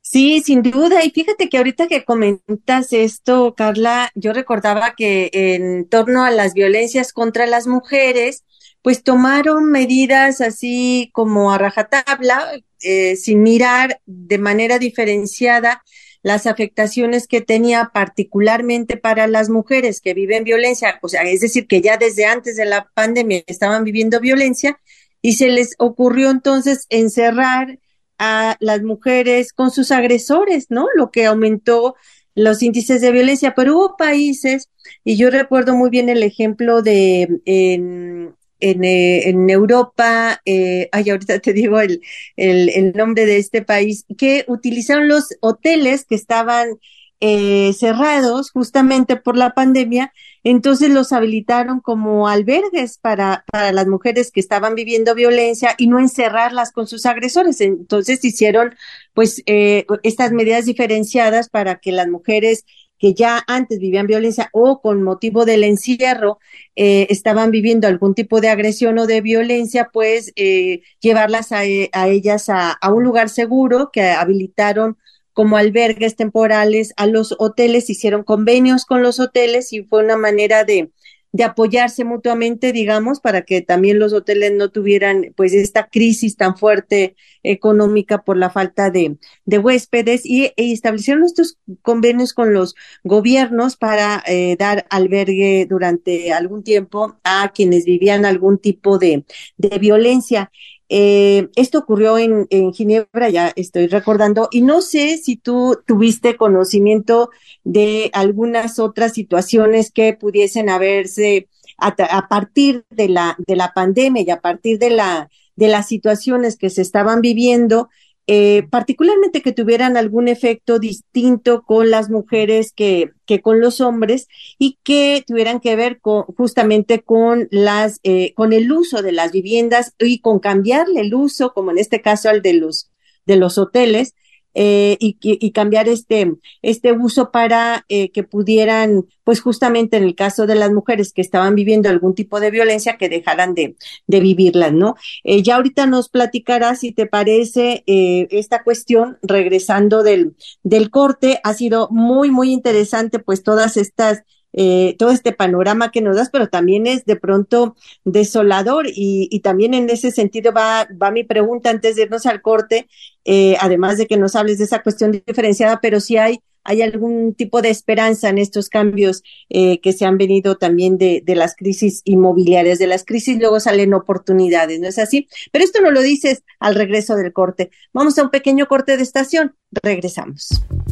[0.00, 1.04] Sí, sin duda.
[1.04, 6.54] Y fíjate que ahorita que comentas esto, Carla, yo recordaba que en torno a las
[6.54, 8.44] violencias contra las mujeres,
[8.82, 12.50] pues tomaron medidas así como a rajatabla,
[12.82, 15.82] eh, sin mirar de manera diferenciada
[16.22, 21.66] las afectaciones que tenía particularmente para las mujeres que viven violencia, o sea, es decir,
[21.66, 24.78] que ya desde antes de la pandemia estaban viviendo violencia
[25.22, 27.78] y se les ocurrió entonces encerrar
[28.18, 30.88] a las mujeres con sus agresores, ¿no?
[30.94, 31.94] Lo que aumentó
[32.34, 34.68] los índices de violencia, pero hubo países,
[35.04, 41.38] y yo recuerdo muy bien el ejemplo de en, eh, en Europa, eh, ay, ahorita
[41.40, 42.00] te digo el,
[42.36, 46.78] el, nombre de este país, que utilizaron los hoteles que estaban
[47.20, 54.32] eh, cerrados justamente por la pandemia, entonces los habilitaron como albergues para, para las mujeres
[54.32, 57.60] que estaban viviendo violencia y no encerrarlas con sus agresores.
[57.60, 58.74] Entonces hicieron
[59.12, 62.64] pues eh, estas medidas diferenciadas para que las mujeres
[63.00, 66.38] que ya antes vivían violencia o con motivo del encierro
[66.76, 72.08] eh, estaban viviendo algún tipo de agresión o de violencia, pues eh, llevarlas a, a
[72.08, 74.98] ellas a, un lugar seguro que habilitaron
[75.32, 80.64] como albergues temporales a los hoteles, hicieron convenios con los hoteles y fue una manera
[80.64, 80.90] de,
[81.32, 86.56] de apoyarse mutuamente, digamos, para que también los hoteles no tuvieran pues esta crisis tan
[86.56, 92.74] fuerte económica por la falta de, de huéspedes y e establecieron estos convenios con los
[93.04, 99.24] gobiernos para eh, dar albergue durante algún tiempo a quienes vivían algún tipo de,
[99.56, 100.50] de violencia.
[100.92, 106.36] Eh, esto ocurrió en, en, Ginebra, ya estoy recordando, y no sé si tú tuviste
[106.36, 107.30] conocimiento
[107.62, 114.24] de algunas otras situaciones que pudiesen haberse a, a, partir de la, de la pandemia
[114.26, 117.88] y a partir de la, de las situaciones que se estaban viviendo
[118.26, 124.28] eh, particularmente que tuvieran algún efecto distinto con las mujeres que, que con los hombres
[124.58, 129.32] y que tuvieran que ver con, justamente con las, eh, con el uso de las
[129.32, 132.90] viviendas y con cambiarle el uso, como en este caso al de los,
[133.26, 134.14] de los hoteles,
[134.54, 140.46] eh, y, cambiar este, este uso para eh, que pudieran, pues justamente en el caso
[140.46, 143.76] de las mujeres que estaban viviendo algún tipo de violencia, que dejaran de,
[144.06, 144.96] de vivirlas, ¿no?
[145.24, 151.40] Eh, ya ahorita nos platicarás, si te parece, eh, esta cuestión, regresando del, del corte,
[151.44, 154.22] ha sido muy, muy interesante, pues todas estas
[154.52, 159.40] eh, todo este panorama que nos das, pero también es de pronto desolador y, y
[159.40, 162.88] también en ese sentido va, va mi pregunta antes de irnos al corte,
[163.24, 167.34] eh, además de que nos hables de esa cuestión diferenciada, pero si hay, hay algún
[167.34, 171.54] tipo de esperanza en estos cambios eh, que se han venido también de, de las
[171.54, 175.28] crisis inmobiliarias, de las crisis luego salen oportunidades, ¿no es así?
[175.52, 177.70] Pero esto no lo dices al regreso del corte.
[177.92, 180.48] Vamos a un pequeño corte de estación, regresamos.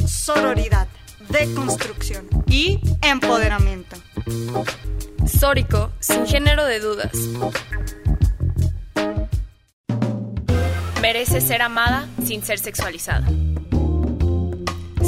[0.07, 0.87] Sororidad
[1.29, 3.95] deconstrucción y empoderamiento.
[5.25, 7.11] Sórico, sin género de dudas.
[11.01, 13.27] Merece ser amada sin ser sexualizada.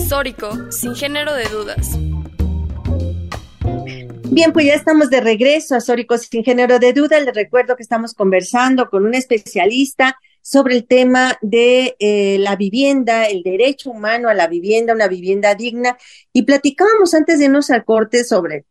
[0.08, 1.98] Sórico, sin género de dudas.
[4.30, 7.20] Bien, pues ya estamos de regreso a Sórico sin género de duda.
[7.20, 13.26] Les recuerdo que estamos conversando con un especialista sobre el tema de eh, la vivienda,
[13.26, 15.98] el derecho humano a la vivienda, una vivienda digna.
[16.34, 18.66] Y platicábamos antes de irnos al corte sobre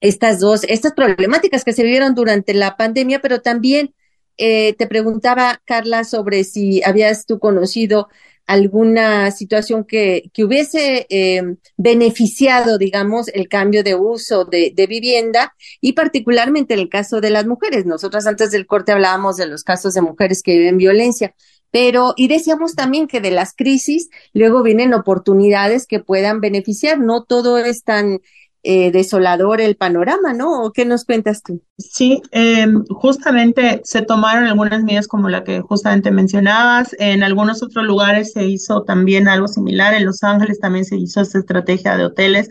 [0.00, 3.94] estas dos, estas problemáticas que se vivieron durante la pandemia, pero también
[4.36, 8.08] eh, te preguntaba, Carla, sobre si habías tú conocido
[8.46, 11.42] alguna situación que, que hubiese eh,
[11.76, 17.46] beneficiado, digamos, el cambio de uso de, vivienda y particularmente en el caso de las
[17.46, 17.86] mujeres.
[17.86, 21.34] Nosotras antes del corte hablábamos de los casos de mujeres que viven violencia,
[21.72, 27.00] pero y decíamos también que de las crisis luego vienen oportunidades que puedan beneficiar.
[27.00, 28.20] No todo es tan
[28.68, 30.64] eh, desolador el panorama, ¿no?
[30.64, 31.62] ¿O qué nos cuentas tú?
[31.78, 36.96] Sí, eh, justamente se tomaron algunas medidas como la que justamente mencionabas.
[36.98, 39.94] En algunos otros lugares se hizo también algo similar.
[39.94, 42.50] En Los Ángeles también se hizo esta estrategia de hoteles,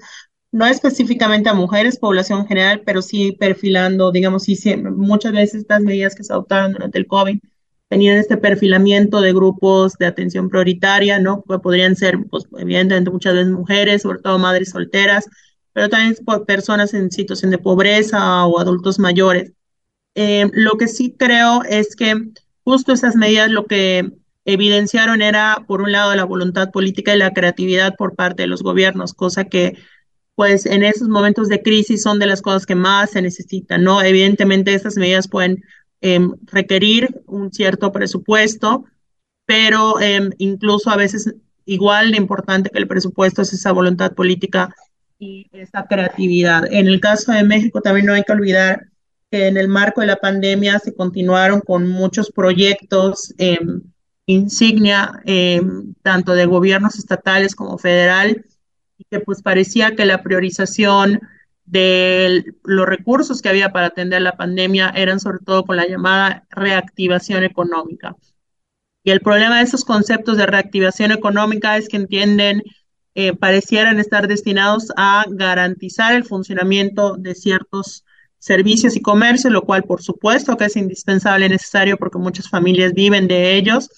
[0.54, 6.16] no específicamente a mujeres, población general, pero sí perfilando, digamos, sí, muchas veces estas medidas
[6.16, 7.40] que se adoptaron durante el COVID
[7.90, 11.42] tenían este perfilamiento de grupos de atención prioritaria, ¿no?
[11.42, 15.26] Podrían ser, pues, evidentemente, muchas veces mujeres, sobre todo madres solteras,
[15.76, 19.52] pero también por personas en situación de pobreza o adultos mayores.
[20.16, 22.16] Eh, lo que sí creo es que
[22.64, 24.14] justo esas medidas lo que
[24.46, 28.64] evidenciaron era, por un lado, la voluntad política y la creatividad por parte de los
[28.64, 29.78] gobiernos, cosa que,
[30.36, 34.02] pues, en esos momentos de crisis son de las cosas que más se necesitan, ¿no?
[34.02, 35.62] Evidentemente, estas medidas pueden
[36.00, 38.86] eh, requerir un cierto presupuesto,
[39.46, 44.74] pero eh, incluso a veces igual de importante que el presupuesto es esa voluntad política
[45.20, 46.72] y esa creatividad.
[46.72, 48.88] En el caso de México también no hay que olvidar
[49.32, 53.60] que en el marco de la pandemia se continuaron con muchos proyectos eh,
[54.26, 55.62] insignia, eh,
[56.02, 58.46] tanto de gobiernos estatales como federal,
[58.98, 61.22] y que pues parecía que la priorización
[61.66, 66.46] de los recursos que había para atender la pandemia eran sobre todo con la llamada
[66.52, 68.16] reactivación económica.
[69.04, 72.64] Y el problema de esos conceptos de reactivación económica es que entienden
[73.16, 78.06] eh, parecieran estar destinados a garantizar el funcionamiento de ciertos
[78.38, 82.94] servicios y comercios, lo cual por supuesto que es indispensable y necesario porque muchas familias
[82.94, 83.90] viven de ellos.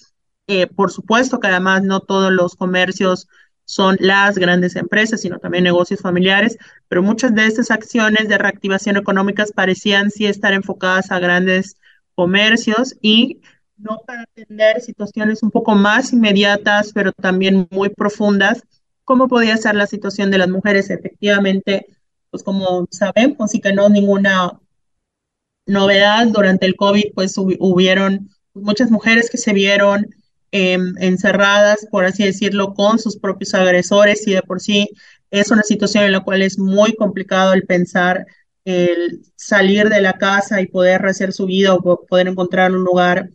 [0.46, 3.28] Eh, por supuesto que además no todos los comercios
[3.64, 6.56] son las grandes empresas, sino también negocios familiares,
[6.88, 11.76] pero muchas de estas acciones de reactivación económicas parecían sí estar enfocadas a grandes
[12.14, 13.40] comercios y
[13.76, 18.62] no para atender situaciones un poco más inmediatas, pero también muy profundas,
[19.08, 20.90] como podía ser la situación de las mujeres.
[20.90, 21.86] Efectivamente,
[22.30, 24.60] pues como sabemos y que no ninguna
[25.66, 30.14] novedad durante el COVID, pues hubieron muchas mujeres que se vieron
[30.50, 34.88] Em, encerradas, por así decirlo, con sus propios agresores y de por sí
[35.30, 38.26] es una situación en la cual es muy complicado el pensar
[38.64, 43.28] el salir de la casa y poder hacer su vida o poder encontrar un lugar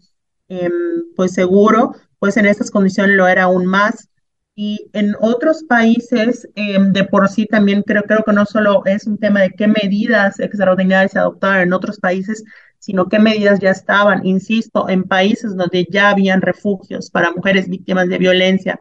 [0.48, 0.72] em,
[1.16, 4.10] pues seguro, pues en estas condiciones lo era aún más.
[4.56, 9.08] Y en otros países, em, de por sí también creo, creo que no solo es
[9.08, 12.44] un tema de qué medidas extraordinarias se adoptaron en otros países,
[12.78, 18.10] sino qué medidas ya estaban, insisto, en países donde ya habían refugios para mujeres víctimas
[18.10, 18.80] de violencia,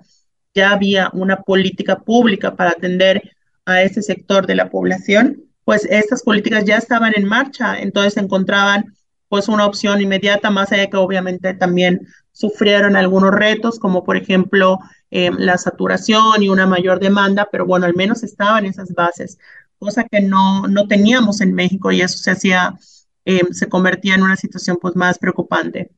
[0.55, 3.23] ya había una política pública para atender
[3.65, 8.93] a ese sector de la población, pues estas políticas ya estaban en marcha, entonces encontraban
[9.29, 14.79] pues una opción inmediata, más allá que obviamente también sufrieron algunos retos, como por ejemplo
[15.13, 19.39] eh, la saturación y una mayor demanda, pero bueno, al menos estaban esas bases,
[19.79, 22.77] cosa que no, no teníamos en México y eso se hacía
[23.25, 25.93] Em, se convertía en una situación pues más preocupante.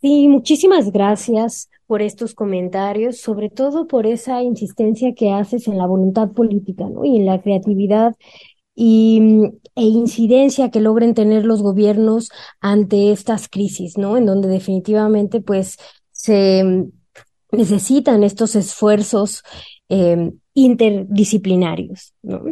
[0.00, 5.86] Sí, muchísimas gracias por estos comentarios, sobre todo por esa insistencia que haces en la
[5.86, 7.04] voluntad política, ¿no?
[7.04, 8.14] Y en la creatividad
[8.74, 9.20] y,
[9.76, 14.16] e incidencia que logren tener los gobiernos ante estas crisis, ¿no?
[14.16, 15.78] En donde definitivamente, pues,
[16.10, 16.90] se
[17.52, 19.42] necesitan estos esfuerzos
[19.88, 22.42] eh, interdisciplinarios, ¿no?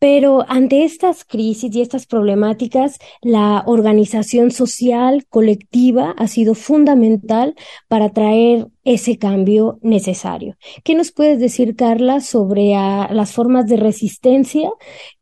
[0.00, 7.54] Pero ante estas crisis y estas problemáticas, la organización social colectiva ha sido fundamental
[7.86, 10.56] para traer ese cambio necesario.
[10.84, 14.70] ¿Qué nos puedes decir, Carla, sobre ah, las formas de resistencia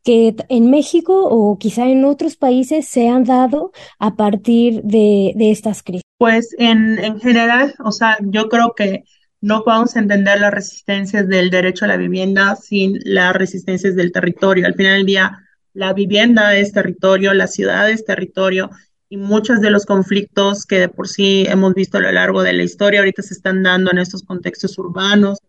[0.01, 5.51] que en México o quizá en otros países se han dado a partir de, de
[5.51, 6.03] estas crisis?
[6.17, 9.03] Pues en, en general, o sea, yo creo que
[9.41, 14.65] no podemos entender las resistencias del derecho a la vivienda sin las resistencias del territorio.
[14.65, 15.39] Al final del día,
[15.73, 18.69] la vivienda es territorio, la ciudad es territorio
[19.07, 22.53] y muchos de los conflictos que de por sí hemos visto a lo largo de
[22.53, 25.39] la historia ahorita se están dando en estos contextos urbanos,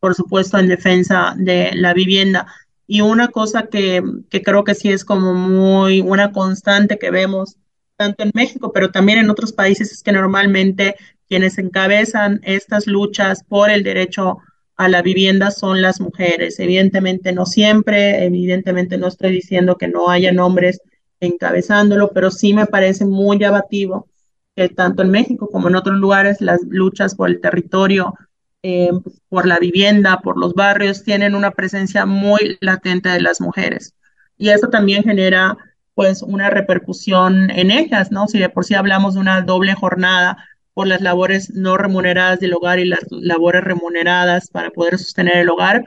[0.00, 2.46] por supuesto en defensa de la vivienda.
[2.86, 7.56] Y una cosa que, que creo que sí es como muy una constante que vemos
[7.96, 10.96] tanto en México, pero también en otros países, es que normalmente
[11.28, 14.38] quienes encabezan estas luchas por el derecho
[14.76, 16.58] a la vivienda son las mujeres.
[16.60, 20.80] Evidentemente no siempre, evidentemente no estoy diciendo que no haya hombres
[21.20, 24.08] encabezándolo, pero sí me parece muy llamativo
[24.54, 28.14] que tanto en México como en otros lugares las luchas por el territorio,
[28.62, 28.90] eh,
[29.28, 33.94] por la vivienda, por los barrios, tienen una presencia muy latente de las mujeres.
[34.38, 35.56] Y eso también genera
[35.94, 38.28] pues una repercusión en ellas, ¿no?
[38.28, 40.36] Si de por sí hablamos de una doble jornada
[40.76, 45.48] por las labores no remuneradas del hogar y las labores remuneradas para poder sostener el
[45.48, 45.86] hogar,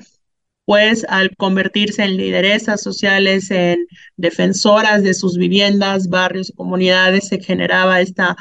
[0.66, 3.86] pues al convertirse en lideresas sociales, en
[4.18, 8.36] defensoras de sus viviendas, barrios y comunidades, se generaba esta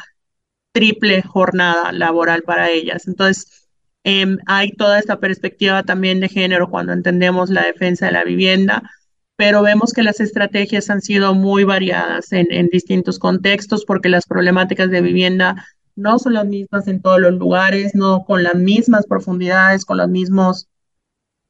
[0.72, 3.06] triple jornada laboral para ellas.
[3.06, 3.68] Entonces,
[4.04, 8.90] em, hay toda esta perspectiva también de género cuando entendemos la defensa de la vivienda,
[9.36, 14.24] pero vemos que las estrategias han sido muy variadas en, en distintos contextos porque las
[14.24, 15.66] problemáticas de vivienda
[15.98, 20.08] no son las mismas en todos los lugares, no con las mismas profundidades, con los
[20.08, 20.68] mismos,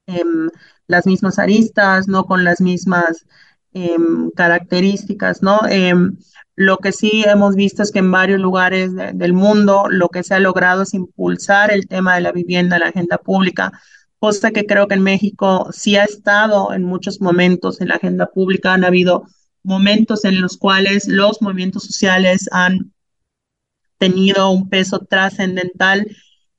[0.06, 0.50] em,
[0.86, 3.26] las mismas aristas, no con las mismas
[3.74, 5.60] em, características, ¿no?
[5.68, 6.16] Em,
[6.56, 10.34] lo que sí hemos visto es que en varios lugares del mundo lo que se
[10.34, 13.72] ha logrado es impulsar el tema de la vivienda en la agenda pública,
[14.18, 18.26] cosa que creo que en México sí ha estado en muchos momentos en la agenda
[18.26, 19.24] pública, han habido
[19.62, 22.92] momentos en los cuales los movimientos sociales han
[23.98, 26.06] tenido un peso trascendental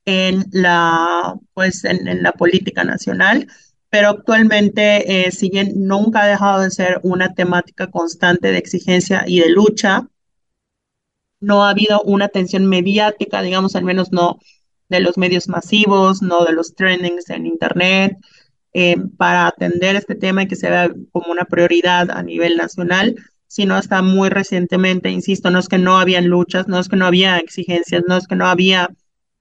[0.04, 3.46] en la, pues, en, la política nacional,
[3.90, 9.40] pero actualmente, eh, si nunca ha dejado de ser una temática constante de exigencia y
[9.40, 10.08] de lucha,
[11.40, 14.38] no ha habido una atención mediática, digamos, al menos no
[14.88, 18.16] de los medios masivos, no de los trendings en Internet,
[18.72, 23.16] eh, para atender este tema y que se vea como una prioridad a nivel nacional
[23.50, 27.04] sino hasta muy recientemente, insisto, no es que no habían luchas, no es que no
[27.04, 28.90] había exigencias, no es que no había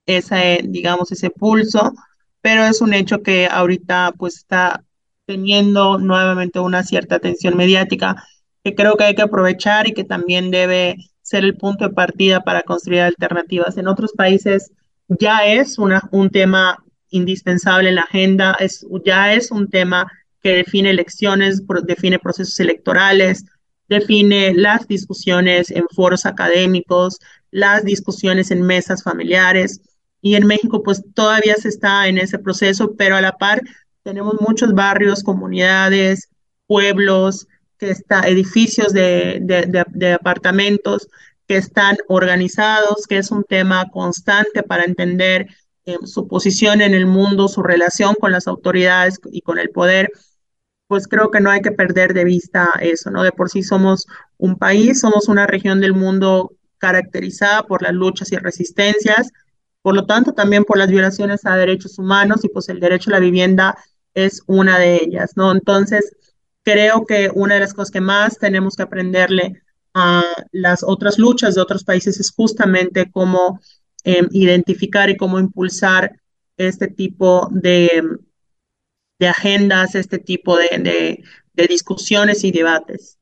[0.08, 1.94] ese, digamos, ese pulso,
[2.42, 4.84] pero es un hecho que ahorita pues está
[5.28, 8.16] teniendo nuevamente una cierta atención mediática
[8.64, 12.42] que creo que hay que aprovechar y que también debe ser el punto de partida
[12.42, 13.78] para construir alternativas.
[13.78, 14.72] En otros países
[15.08, 20.56] ya es una, un tema indispensable en la agenda, es, ya es un tema que
[20.56, 23.46] define elecciones, define procesos electorales,
[23.90, 27.20] define las discusiones en foros académicos,
[27.52, 29.82] las discusiones en mesas familiares.
[30.22, 33.62] Y en México, pues todavía se está en ese proceso, pero a la par
[34.04, 36.30] tenemos muchos barrios, comunidades,
[36.68, 41.08] pueblos, que está, edificios de, de, apartamentos
[41.48, 45.48] que están organizados, que es un tema constante para entender
[45.86, 50.12] eh, su posición en el mundo, su relación con las autoridades y con el poder
[50.90, 53.22] pues creo que no hay que perder de vista eso, ¿no?
[53.22, 54.08] De por sí somos
[54.40, 59.30] un país, somos una región del mundo caracterizada por las luchas y resistencias,
[59.84, 63.14] por lo tanto también por las violaciones a derechos humanos y pues el derecho a
[63.14, 63.78] la vivienda
[64.16, 65.52] es una de ellas, ¿no?
[65.52, 66.12] Entonces,
[66.64, 69.62] creo que una de las cosas que más tenemos que aprenderle
[69.94, 73.60] a las otras luchas de otros países es justamente cómo
[74.04, 76.20] em, identificar y cómo impulsar
[76.58, 78.02] este tipo de
[79.20, 83.18] de agendas, este tipo de, discusiones y debates.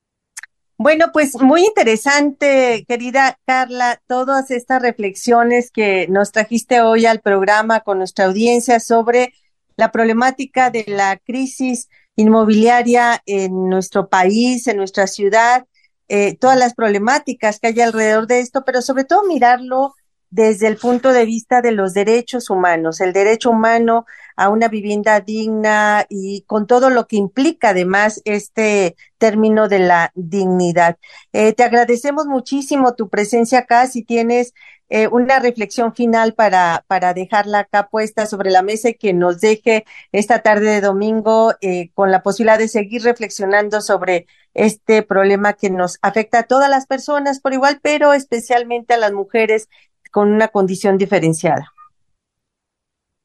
[0.78, 7.80] Bueno, pues muy interesante, querida Carla, todas estas reflexiones que nos trajiste hoy al programa
[7.80, 9.34] con nuestra audiencia sobre
[9.76, 15.66] la problemática de la crisis inmobiliaria en nuestro país, en nuestra ciudad,
[16.10, 19.96] eh, todas las problemáticas que hay alrededor de esto, pero sobre todo mirarlo
[20.30, 24.06] desde el punto de vista de los derechos humanos, el derecho humano
[24.36, 30.12] a una vivienda digna y con todo lo que implica además este término de la
[30.16, 30.98] dignidad.
[31.34, 33.88] Eh, te agradecemos muchísimo tu presencia acá.
[33.88, 34.54] Si tienes
[34.90, 39.42] eh, una reflexión final para, para dejarla acá puesta sobre la mesa y que nos
[39.42, 45.54] deje esta tarde de domingo eh, con la posibilidad de seguir reflexionando sobre este problema
[45.54, 49.68] que nos afecta a todas las personas por igual, pero especialmente a las mujeres
[50.12, 51.74] con una condición diferenciada.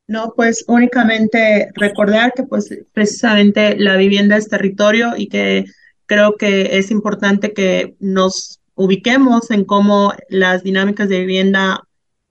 [0.09, 5.65] No, pues únicamente recordar que pues precisamente la vivienda es territorio y que
[6.07, 11.83] creo que es importante que nos ubiquemos en cómo las dinámicas de vivienda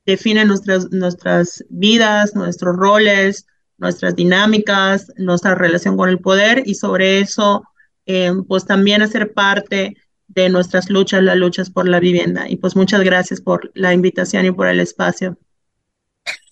[0.05, 3.47] definen nuestras, nuestras vidas, nuestros roles,
[3.77, 7.63] nuestras dinámicas, nuestra relación con el poder y sobre eso
[8.05, 9.95] eh, pues también hacer parte
[10.33, 12.49] de nuestras luchas, las luchas por la vivienda.
[12.49, 15.37] Y pues muchas gracias por la invitación y por el espacio.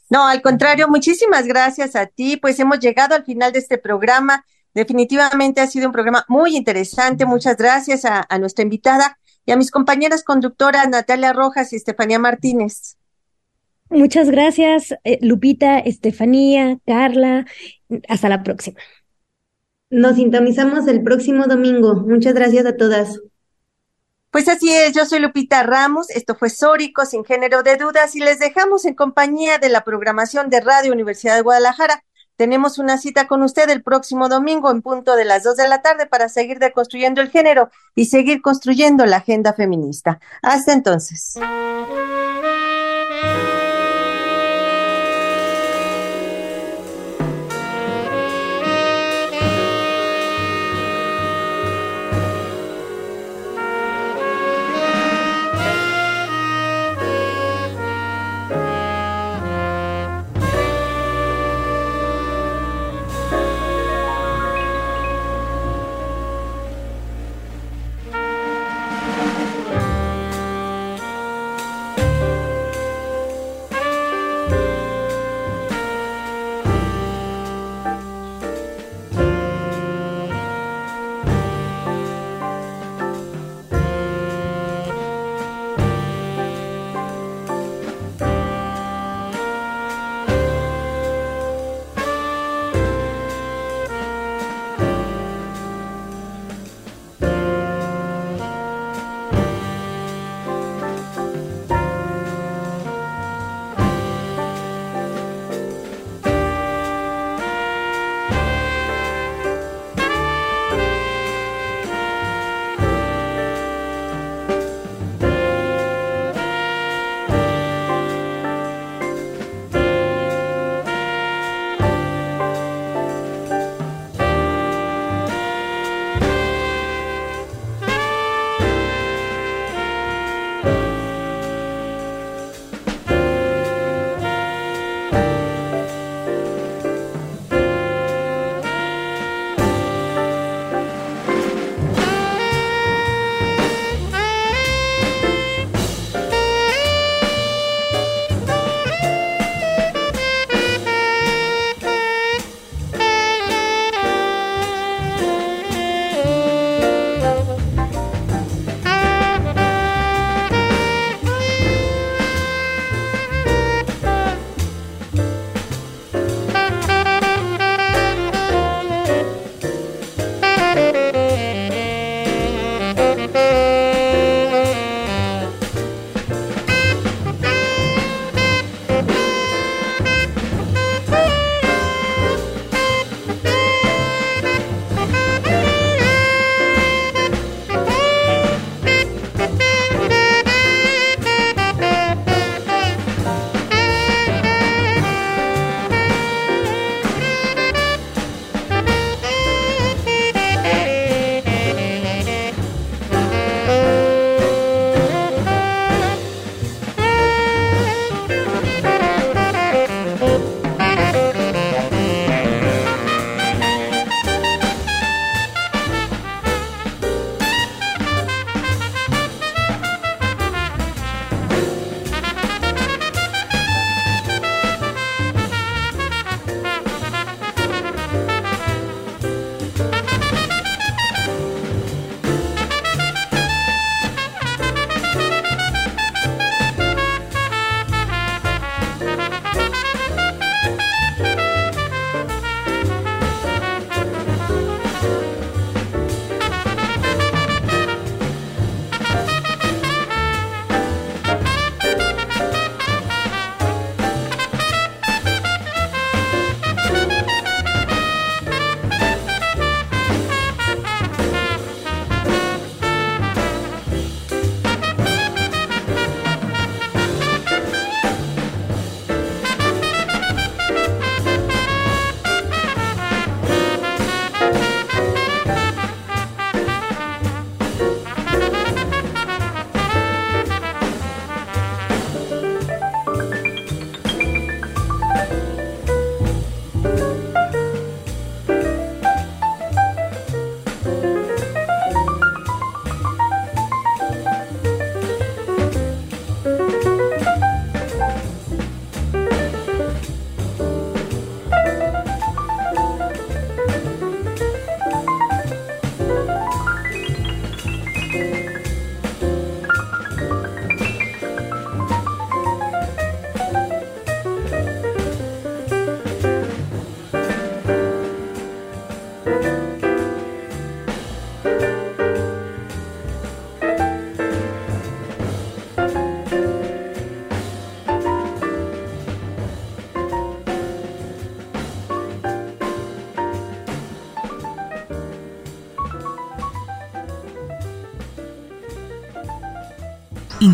[0.10, 2.38] No, al contrario, muchísimas gracias a ti.
[2.38, 4.44] Pues hemos llegado al final de este programa.
[4.74, 7.26] Definitivamente ha sido un programa muy interesante.
[7.26, 12.98] Muchas gracias a, nuestra invitada y a mis compañeras conductoras Natalia Rojas y Estefanía Martínez.
[13.90, 17.46] Muchas gracias, eh, Lupita, Estefanía, Carla.
[18.08, 18.80] Hasta la próxima.
[19.90, 21.96] Nos sintonizamos el próximo domingo.
[21.96, 23.20] Muchas gracias a todas.
[24.32, 28.20] Pues así es, yo soy Lupita Ramos, esto fue Sórico sin género de dudas y
[28.20, 32.04] les dejamos en compañía de la programación de Radio Universidad de Guadalajara.
[32.36, 35.82] Tenemos una cita con usted el próximo domingo en punto de las dos de la
[35.82, 40.20] tarde para seguir deconstruyendo el género y seguir construyendo la agenda feminista.
[40.44, 41.34] Hasta entonces.